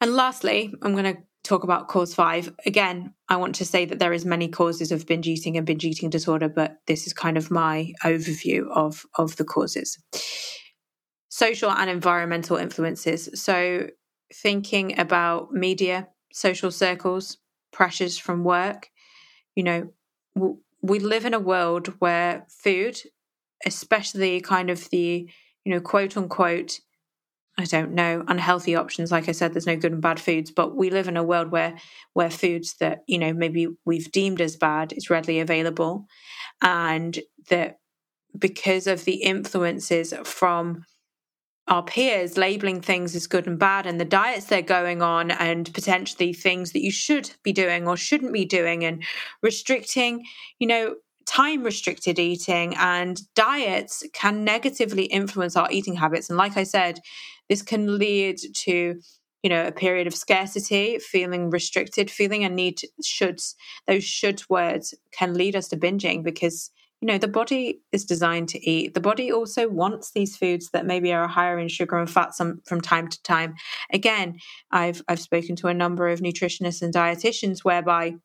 And 0.00 0.14
lastly, 0.14 0.72
I'm 0.82 0.92
going 0.92 1.16
to 1.16 1.22
talk 1.42 1.64
about 1.64 1.88
cause 1.88 2.14
five. 2.14 2.52
Again, 2.66 3.14
I 3.28 3.36
want 3.36 3.54
to 3.56 3.64
say 3.64 3.84
that 3.84 3.98
there 3.98 4.12
is 4.12 4.24
many 4.24 4.48
causes 4.48 4.92
of 4.92 5.06
binge 5.06 5.26
eating 5.26 5.56
and 5.56 5.66
binge 5.66 5.84
eating 5.84 6.10
disorder, 6.10 6.48
but 6.48 6.78
this 6.86 7.06
is 7.06 7.12
kind 7.12 7.36
of 7.36 7.50
my 7.50 7.92
overview 8.04 8.68
of, 8.70 9.06
of 9.16 9.36
the 9.36 9.44
causes. 9.44 9.98
Social 11.28 11.70
and 11.70 11.88
environmental 11.88 12.56
influences. 12.56 13.28
So 13.34 13.88
thinking 14.34 14.98
about 14.98 15.52
media, 15.52 16.08
social 16.32 16.70
circles, 16.70 17.38
pressures 17.72 18.18
from 18.18 18.44
work, 18.44 18.90
you 19.54 19.62
know, 19.62 19.90
we 20.82 20.98
live 20.98 21.24
in 21.24 21.34
a 21.34 21.40
world 21.40 21.94
where 21.98 22.46
food, 22.48 22.98
especially 23.64 24.40
kind 24.40 24.70
of 24.70 24.88
the 24.90 25.28
you 25.66 25.72
know, 25.72 25.80
quote 25.80 26.16
unquote, 26.16 26.78
I 27.58 27.64
don't 27.64 27.92
know, 27.92 28.24
unhealthy 28.28 28.76
options. 28.76 29.10
Like 29.10 29.28
I 29.28 29.32
said, 29.32 29.52
there's 29.52 29.66
no 29.66 29.76
good 29.76 29.90
and 29.90 30.00
bad 30.00 30.20
foods, 30.20 30.52
but 30.52 30.76
we 30.76 30.90
live 30.90 31.08
in 31.08 31.16
a 31.16 31.24
world 31.24 31.50
where 31.50 31.76
where 32.12 32.30
foods 32.30 32.76
that, 32.78 33.02
you 33.08 33.18
know, 33.18 33.32
maybe 33.32 33.66
we've 33.84 34.12
deemed 34.12 34.40
as 34.40 34.54
bad 34.54 34.92
is 34.92 35.10
readily 35.10 35.40
available. 35.40 36.06
And 36.62 37.18
that 37.50 37.80
because 38.38 38.86
of 38.86 39.04
the 39.04 39.16
influences 39.16 40.14
from 40.22 40.84
our 41.66 41.82
peers 41.82 42.36
labeling 42.36 42.80
things 42.80 43.16
as 43.16 43.26
good 43.26 43.48
and 43.48 43.58
bad 43.58 43.86
and 43.86 44.00
the 44.00 44.04
diets 44.04 44.46
they're 44.46 44.62
going 44.62 45.02
on 45.02 45.32
and 45.32 45.74
potentially 45.74 46.32
things 46.32 46.70
that 46.70 46.84
you 46.84 46.92
should 46.92 47.32
be 47.42 47.52
doing 47.52 47.88
or 47.88 47.96
shouldn't 47.96 48.32
be 48.32 48.44
doing 48.44 48.84
and 48.84 49.02
restricting 49.42 50.24
you 50.60 50.68
know 50.68 50.94
time 51.26 51.62
restricted 51.64 52.18
eating 52.18 52.74
and 52.76 53.20
diets 53.34 54.04
can 54.12 54.44
negatively 54.44 55.04
influence 55.04 55.56
our 55.56 55.70
eating 55.70 55.96
habits. 55.96 56.30
And 56.30 56.38
like 56.38 56.56
I 56.56 56.62
said, 56.62 57.00
this 57.48 57.62
can 57.62 57.98
lead 57.98 58.38
to 58.64 59.00
you 59.42 59.50
know 59.50 59.66
a 59.66 59.72
period 59.72 60.08
of 60.08 60.14
scarcity 60.14 60.98
feeling 60.98 61.50
restricted 61.50 62.10
feeling 62.10 62.42
a 62.42 62.48
need 62.48 62.80
shoulds 63.00 63.54
those 63.86 64.02
should 64.02 64.42
words 64.48 64.92
can 65.12 65.34
lead 65.34 65.54
us 65.54 65.68
to 65.68 65.76
binging 65.76 66.24
because 66.24 66.72
you 67.00 67.06
know 67.06 67.18
the 67.18 67.28
body 67.28 67.80
is 67.92 68.04
designed 68.04 68.48
to 68.48 68.68
eat 68.68 68.94
the 68.94 69.00
body 69.00 69.30
also 69.30 69.68
wants 69.68 70.10
these 70.10 70.36
foods 70.36 70.70
that 70.70 70.86
maybe 70.86 71.12
are 71.12 71.28
higher 71.28 71.60
in 71.60 71.68
sugar 71.68 71.96
and 71.96 72.10
fat 72.10 72.34
some 72.34 72.60
from 72.64 72.80
time 72.80 73.06
to 73.06 73.22
time 73.22 73.54
again 73.92 74.36
i've 74.72 75.02
i've 75.06 75.20
spoken 75.20 75.54
to 75.54 75.68
a 75.68 75.74
number 75.74 76.08
of 76.08 76.18
nutritionists 76.20 76.82
and 76.82 76.92
dietitians 76.92 77.60
whereby 77.62 78.16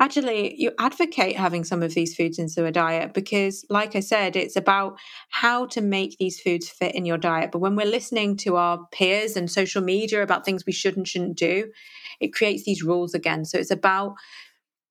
actually 0.00 0.54
you 0.60 0.70
advocate 0.78 1.36
having 1.36 1.64
some 1.64 1.82
of 1.82 1.94
these 1.94 2.14
foods 2.14 2.38
into 2.38 2.64
a 2.64 2.70
diet 2.72 3.12
because 3.14 3.64
like 3.68 3.96
i 3.96 4.00
said 4.00 4.36
it's 4.36 4.56
about 4.56 4.98
how 5.30 5.66
to 5.66 5.80
make 5.80 6.16
these 6.18 6.40
foods 6.40 6.68
fit 6.68 6.94
in 6.94 7.04
your 7.04 7.18
diet. 7.18 7.50
But 7.52 7.58
when 7.60 7.76
we're 7.76 7.86
listening 7.86 8.36
to 8.38 8.56
our 8.56 8.86
peers 8.92 9.36
and 9.36 9.50
social 9.50 9.82
media 9.82 10.22
about 10.22 10.44
things 10.44 10.64
we 10.66 10.72
should 10.72 10.96
and 10.96 11.06
shouldn't 11.06 11.36
do 11.36 11.70
it 12.20 12.32
creates 12.32 12.64
these 12.64 12.82
rules 12.82 13.14
again. 13.14 13.44
So 13.44 13.58
it's 13.58 13.70
about 13.70 14.14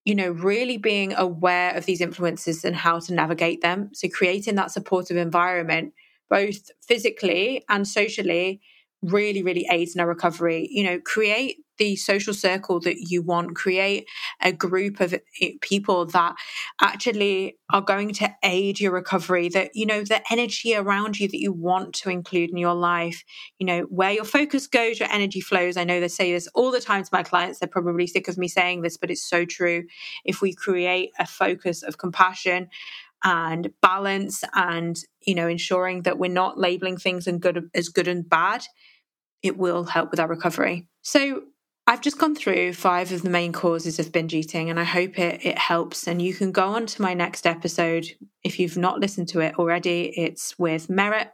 you 0.06 0.16
know 0.16 0.32
really 0.32 0.78
being 0.78 1.14
aware 1.14 1.76
of 1.76 1.86
these 1.86 2.02
influences 2.02 2.64
and 2.66 2.76
how 2.76 3.00
to 3.00 3.14
navigate 3.14 3.62
them. 3.62 3.90
So 3.94 4.08
creating 4.10 4.56
that 4.56 4.72
supportive 4.72 5.18
environment 5.18 5.94
both 6.30 6.72
physically 6.88 7.64
and 7.70 7.88
socially 7.88 8.62
really 9.02 9.44
really 9.44 9.68
aids 9.72 9.96
in 9.96 10.02
our 10.02 10.08
recovery. 10.08 10.68
You 10.72 10.84
know 10.84 11.00
create 11.00 11.58
the 11.78 11.96
social 11.96 12.34
circle 12.34 12.80
that 12.80 13.10
you 13.10 13.22
want 13.22 13.56
create 13.56 14.08
a 14.42 14.52
group 14.52 15.00
of 15.00 15.14
eh, 15.42 15.52
people 15.62 16.06
that 16.06 16.36
actually 16.82 17.58
are 17.72 17.82
going 17.82 18.14
to 18.14 18.30
aid 18.44 18.80
your 18.80 18.92
recovery 18.92 19.50
that 19.50 19.72
you 19.74 19.86
know 19.86 20.04
the 20.04 20.22
energy 20.32 20.76
around 20.76 21.20
you 21.20 21.28
that 21.28 21.40
you 21.40 21.52
want 21.52 21.94
to 21.94 22.10
include 22.10 22.50
in 22.50 22.58
your 22.58 22.76
life 22.76 23.24
you 23.60 23.66
know 23.66 23.82
where 23.84 24.12
your 24.12 24.26
focus 24.26 24.68
goes 24.68 25.00
your 25.00 25.12
energy 25.12 25.42
flows. 25.42 25.78
I 25.78 25.84
know 25.84 26.00
they 26.00 26.08
say 26.08 26.32
this 26.32 26.48
all 26.54 26.72
the 26.72 26.80
time 26.80 27.04
to 27.04 27.10
my 27.12 27.24
clients 27.24 27.60
they're 27.60 27.68
probably 27.68 28.08
sick 28.08 28.28
of 28.28 28.38
me 28.38 28.48
saying 28.48 28.82
this 28.82 28.98
but 28.98 29.12
it's 29.12 29.28
so 29.28 29.46
true. 29.46 29.86
If 30.26 30.42
we 30.42 30.54
create 30.54 31.12
a 31.20 31.26
focus 31.26 31.84
of 31.84 31.98
compassion 31.98 32.70
and 33.24 33.72
balance 33.82 34.44
and 34.54 34.98
you 35.22 35.36
know 35.36 35.48
ensuring 35.48 36.04
that 36.04 36.20
we're 36.20 36.32
not 36.32 36.58
labeling 36.58 36.98
things 36.98 37.28
and 37.28 37.42
good 37.42 37.70
as 37.74 37.90
good 37.90 38.08
and 38.08 38.28
bad 38.28 38.64
it 39.44 39.58
will 39.58 39.84
help 39.84 40.12
with 40.12 40.20
our 40.20 40.28
recovery. 40.28 40.88
So 41.04 41.44
I've 41.90 42.02
just 42.02 42.18
gone 42.18 42.36
through 42.36 42.74
five 42.74 43.14
of 43.14 43.22
the 43.22 43.30
main 43.30 43.54
causes 43.54 43.98
of 43.98 44.12
binge 44.12 44.34
eating, 44.34 44.70
and 44.70 44.78
I 44.78 44.84
hope 44.84 45.18
it, 45.18 45.46
it 45.46 45.58
helps. 45.58 46.06
And 46.06 46.22
you 46.22 46.34
can 46.34 46.52
go 46.52 46.68
on 46.68 46.86
to 46.86 47.02
my 47.02 47.14
next 47.14 47.48
episode 47.48 48.06
if 48.44 48.60
you've 48.60 48.76
not 48.76 49.00
listened 49.00 49.30
to 49.30 49.40
it 49.40 49.56
already. 49.58 50.12
It's 50.18 50.60
with 50.60 50.90
Merrit, 50.90 51.30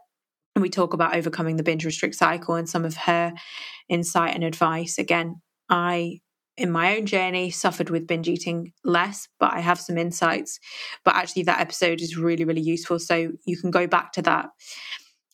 and 0.54 0.62
we 0.62 0.70
talk 0.70 0.94
about 0.94 1.16
overcoming 1.16 1.56
the 1.56 1.64
binge 1.64 1.84
restrict 1.84 2.14
cycle 2.14 2.54
and 2.54 2.68
some 2.68 2.84
of 2.84 2.94
her 2.94 3.34
insight 3.88 4.36
and 4.36 4.44
advice. 4.44 4.96
Again, 4.96 5.42
I, 5.68 6.20
in 6.56 6.70
my 6.70 6.96
own 6.96 7.06
journey, 7.06 7.50
suffered 7.50 7.90
with 7.90 8.06
binge 8.06 8.28
eating 8.28 8.72
less, 8.84 9.26
but 9.40 9.52
I 9.52 9.58
have 9.58 9.80
some 9.80 9.98
insights. 9.98 10.60
But 11.04 11.16
actually, 11.16 11.42
that 11.44 11.60
episode 11.60 12.00
is 12.00 12.16
really, 12.16 12.44
really 12.44 12.62
useful. 12.62 13.00
So 13.00 13.32
you 13.44 13.56
can 13.56 13.72
go 13.72 13.88
back 13.88 14.12
to 14.12 14.22
that. 14.22 14.50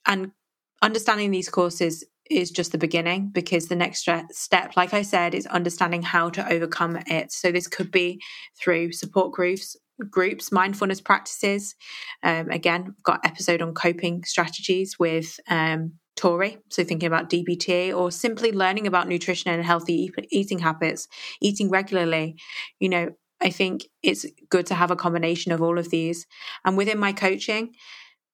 And 0.07 0.33
understanding 0.81 1.31
these 1.31 1.51
courses 1.51 2.07
is 2.31 2.51
just 2.51 2.73
the 2.73 2.79
beginning 2.79 3.31
because 3.33 3.67
the 3.67 3.77
next 3.77 4.09
step, 4.31 4.77
like 4.77 4.95
I 4.95 5.03
said, 5.03 5.35
is 5.35 5.47
understanding 5.47 6.03
how 6.03 6.31
to 6.31 6.53
overcome 6.53 6.97
it. 7.07 7.33
So 7.33 7.51
this 7.51 7.67
could 7.67 7.91
be 7.91 8.21
through 8.59 8.93
support 8.93 9.33
groups, 9.33 9.77
groups, 10.09 10.53
mindfulness 10.53 11.01
practices. 11.01 11.75
Um, 12.23 12.49
again, 12.51 12.85
I've 12.89 13.03
got 13.03 13.21
episode 13.25 13.61
on 13.61 13.75
coping 13.75 14.25
strategies 14.25 14.99
with 14.99 15.39
um, 15.49 15.95
Tori. 16.17 16.59
So 16.71 16.85
thinking 16.85 17.07
about 17.07 17.31
DBT 17.31 17.97
or 17.97 18.11
simply 18.11 18.53
learning 18.53 18.87
about 18.87 19.09
nutrition 19.09 19.51
and 19.51 19.65
healthy 19.65 20.11
eating 20.31 20.61
habits, 20.61 21.09
eating 21.41 21.69
regularly. 21.69 22.37
You 22.79 22.91
know, 22.91 23.11
I 23.43 23.51
think 23.51 23.87
it's 24.03 24.27
good 24.51 24.67
to 24.67 24.75
have 24.75 24.91
a 24.91 24.97
combination 24.97 25.51
of 25.53 25.63
all 25.63 25.79
of 25.79 25.91
these. 25.91 26.27
And 26.65 26.77
within 26.77 26.99
my 26.99 27.13
coaching, 27.13 27.75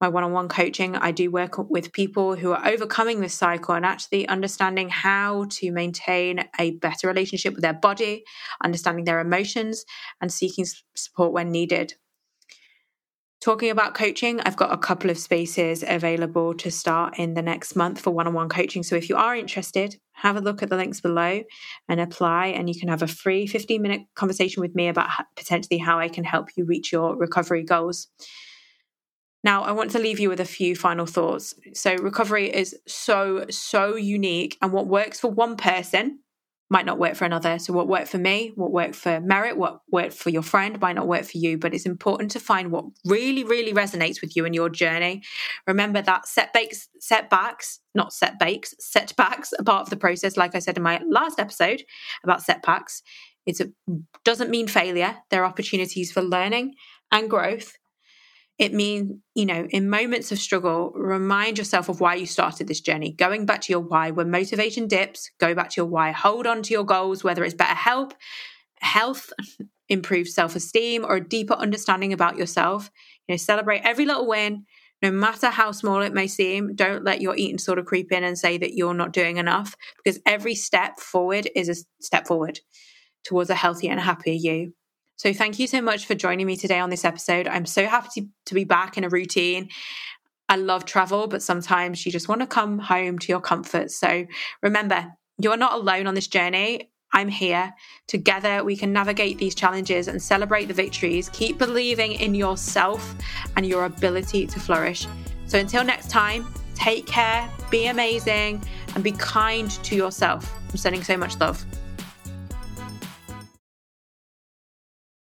my 0.00 0.08
one 0.08 0.24
on 0.24 0.32
one 0.32 0.48
coaching, 0.48 0.94
I 0.96 1.10
do 1.10 1.30
work 1.30 1.70
with 1.70 1.92
people 1.92 2.36
who 2.36 2.52
are 2.52 2.66
overcoming 2.66 3.20
this 3.20 3.34
cycle 3.34 3.74
and 3.74 3.86
actually 3.86 4.28
understanding 4.28 4.90
how 4.90 5.46
to 5.50 5.70
maintain 5.72 6.44
a 6.58 6.72
better 6.72 7.08
relationship 7.08 7.54
with 7.54 7.62
their 7.62 7.72
body, 7.72 8.24
understanding 8.62 9.04
their 9.04 9.20
emotions, 9.20 9.84
and 10.20 10.30
seeking 10.30 10.66
support 10.94 11.32
when 11.32 11.50
needed. 11.50 11.94
Talking 13.40 13.70
about 13.70 13.94
coaching, 13.94 14.40
I've 14.40 14.56
got 14.56 14.72
a 14.72 14.78
couple 14.78 15.08
of 15.08 15.18
spaces 15.18 15.84
available 15.86 16.54
to 16.54 16.70
start 16.70 17.18
in 17.18 17.34
the 17.34 17.42
next 17.42 17.76
month 17.76 18.00
for 18.00 18.10
one 18.10 18.26
on 18.26 18.34
one 18.34 18.48
coaching. 18.48 18.82
So 18.82 18.96
if 18.96 19.08
you 19.08 19.16
are 19.16 19.36
interested, 19.36 19.96
have 20.14 20.36
a 20.36 20.40
look 20.40 20.62
at 20.62 20.68
the 20.68 20.76
links 20.76 21.00
below 21.00 21.42
and 21.88 22.00
apply, 22.00 22.46
and 22.48 22.68
you 22.68 22.78
can 22.78 22.88
have 22.88 23.02
a 23.02 23.06
free 23.06 23.46
15 23.46 23.80
minute 23.80 24.00
conversation 24.14 24.62
with 24.62 24.74
me 24.74 24.88
about 24.88 25.10
potentially 25.36 25.78
how 25.78 25.98
I 25.98 26.08
can 26.08 26.24
help 26.24 26.48
you 26.56 26.64
reach 26.64 26.90
your 26.90 27.16
recovery 27.16 27.62
goals. 27.62 28.08
Now, 29.44 29.62
I 29.62 29.72
want 29.72 29.90
to 29.92 29.98
leave 29.98 30.18
you 30.18 30.28
with 30.28 30.40
a 30.40 30.44
few 30.44 30.74
final 30.74 31.06
thoughts. 31.06 31.54
So, 31.74 31.94
recovery 31.96 32.52
is 32.52 32.76
so, 32.86 33.46
so 33.50 33.96
unique, 33.96 34.58
and 34.60 34.72
what 34.72 34.86
works 34.86 35.20
for 35.20 35.28
one 35.30 35.56
person 35.56 36.20
might 36.68 36.84
not 36.84 36.98
work 36.98 37.14
for 37.14 37.24
another. 37.24 37.58
So, 37.58 37.72
what 37.72 37.86
worked 37.86 38.08
for 38.08 38.18
me, 38.18 38.52
what 38.56 38.72
worked 38.72 38.96
for 38.96 39.20
Merrit, 39.20 39.56
what 39.56 39.80
worked 39.90 40.14
for 40.14 40.30
your 40.30 40.42
friend 40.42 40.80
might 40.80 40.96
not 40.96 41.06
work 41.06 41.24
for 41.24 41.38
you, 41.38 41.58
but 41.58 41.74
it's 41.74 41.86
important 41.86 42.32
to 42.32 42.40
find 42.40 42.72
what 42.72 42.86
really, 43.04 43.44
really 43.44 43.72
resonates 43.72 44.20
with 44.20 44.36
you 44.36 44.44
in 44.44 44.52
your 44.52 44.68
journey. 44.68 45.22
Remember 45.66 46.02
that 46.02 46.26
setbacks, 46.26 46.88
setbacks, 46.98 47.80
not 47.94 48.12
setbacks, 48.12 48.74
setbacks 48.80 49.52
are 49.52 49.64
part 49.64 49.82
of 49.82 49.90
the 49.90 49.96
process. 49.96 50.36
Like 50.36 50.54
I 50.54 50.58
said 50.58 50.76
in 50.76 50.82
my 50.82 51.00
last 51.08 51.38
episode 51.38 51.84
about 52.24 52.42
setbacks, 52.42 53.02
it 53.46 53.60
doesn't 54.24 54.50
mean 54.50 54.66
failure. 54.66 55.18
They're 55.30 55.44
opportunities 55.44 56.10
for 56.10 56.20
learning 56.20 56.74
and 57.12 57.30
growth 57.30 57.76
it 58.58 58.72
means, 58.72 59.12
you 59.34 59.44
know, 59.44 59.66
in 59.70 59.90
moments 59.90 60.32
of 60.32 60.38
struggle, 60.38 60.90
remind 60.94 61.58
yourself 61.58 61.90
of 61.90 62.00
why 62.00 62.14
you 62.14 62.24
started 62.26 62.66
this 62.66 62.80
journey. 62.80 63.12
Going 63.12 63.44
back 63.44 63.60
to 63.62 63.72
your 63.72 63.80
why. 63.80 64.10
When 64.10 64.30
motivation 64.30 64.88
dips, 64.88 65.30
go 65.38 65.54
back 65.54 65.70
to 65.70 65.80
your 65.80 65.86
why. 65.86 66.12
Hold 66.12 66.46
on 66.46 66.62
to 66.62 66.72
your 66.72 66.84
goals, 66.84 67.22
whether 67.22 67.44
it's 67.44 67.54
better 67.54 67.74
help, 67.74 68.14
health, 68.80 69.30
improved 69.88 70.30
self-esteem, 70.30 71.04
or 71.04 71.16
a 71.16 71.28
deeper 71.28 71.52
understanding 71.52 72.14
about 72.14 72.38
yourself. 72.38 72.90
You 73.28 73.34
know, 73.34 73.36
celebrate 73.36 73.82
every 73.84 74.06
little 74.06 74.26
win, 74.26 74.64
no 75.02 75.10
matter 75.10 75.50
how 75.50 75.72
small 75.72 76.00
it 76.00 76.14
may 76.14 76.26
seem. 76.26 76.74
Don't 76.74 77.04
let 77.04 77.20
your 77.20 77.36
eating 77.36 77.58
sort 77.58 77.78
of 77.78 77.84
creep 77.84 78.10
in 78.10 78.24
and 78.24 78.38
say 78.38 78.56
that 78.56 78.72
you're 78.74 78.94
not 78.94 79.12
doing 79.12 79.36
enough, 79.36 79.76
because 80.02 80.18
every 80.24 80.54
step 80.54 80.98
forward 80.98 81.50
is 81.54 81.68
a 81.68 81.74
step 82.00 82.26
forward 82.26 82.60
towards 83.22 83.50
a 83.50 83.54
healthier 83.54 83.90
and 83.90 84.00
happier 84.00 84.32
you. 84.34 84.72
So 85.16 85.32
thank 85.32 85.58
you 85.58 85.66
so 85.66 85.80
much 85.80 86.06
for 86.06 86.14
joining 86.14 86.46
me 86.46 86.56
today 86.56 86.78
on 86.78 86.90
this 86.90 87.04
episode. 87.04 87.48
I'm 87.48 87.64
so 87.64 87.86
happy 87.86 88.28
to, 88.44 88.54
be 88.54 88.64
back 88.64 88.98
in 88.98 89.04
a 89.04 89.08
routine. 89.08 89.70
I 90.48 90.56
love 90.56 90.84
travel, 90.84 91.26
but 91.26 91.42
sometimes 91.42 92.04
you 92.04 92.12
just 92.12 92.28
want 92.28 92.42
to 92.42 92.46
come 92.46 92.78
home 92.78 93.18
to 93.20 93.32
your 93.32 93.40
comfort. 93.40 93.90
So 93.90 94.26
remember, 94.62 95.12
you're 95.38 95.56
not 95.56 95.72
alone 95.72 96.06
on 96.06 96.14
this 96.14 96.28
journey. 96.28 96.90
I'm 97.12 97.28
here. 97.28 97.72
Together, 98.06 98.62
we 98.62 98.76
can 98.76 98.92
navigate 98.92 99.38
these 99.38 99.54
challenges 99.54 100.06
and 100.06 100.20
celebrate 100.20 100.66
the 100.66 100.74
victories. 100.74 101.30
Keep 101.30 101.58
believing 101.58 102.12
in 102.12 102.34
yourself 102.34 103.14
and 103.56 103.64
your 103.64 103.86
ability 103.86 104.46
to 104.48 104.60
flourish. 104.60 105.06
So 105.46 105.58
until 105.58 105.82
next 105.82 106.10
time, 106.10 106.46
take 106.74 107.06
care, 107.06 107.48
be 107.70 107.86
amazing, 107.86 108.62
and 108.94 109.02
be 109.02 109.12
kind 109.12 109.70
to 109.70 109.96
yourself. 109.96 110.52
I'm 110.70 110.76
sending 110.76 111.02
so 111.02 111.16
much 111.16 111.40
love. 111.40 111.64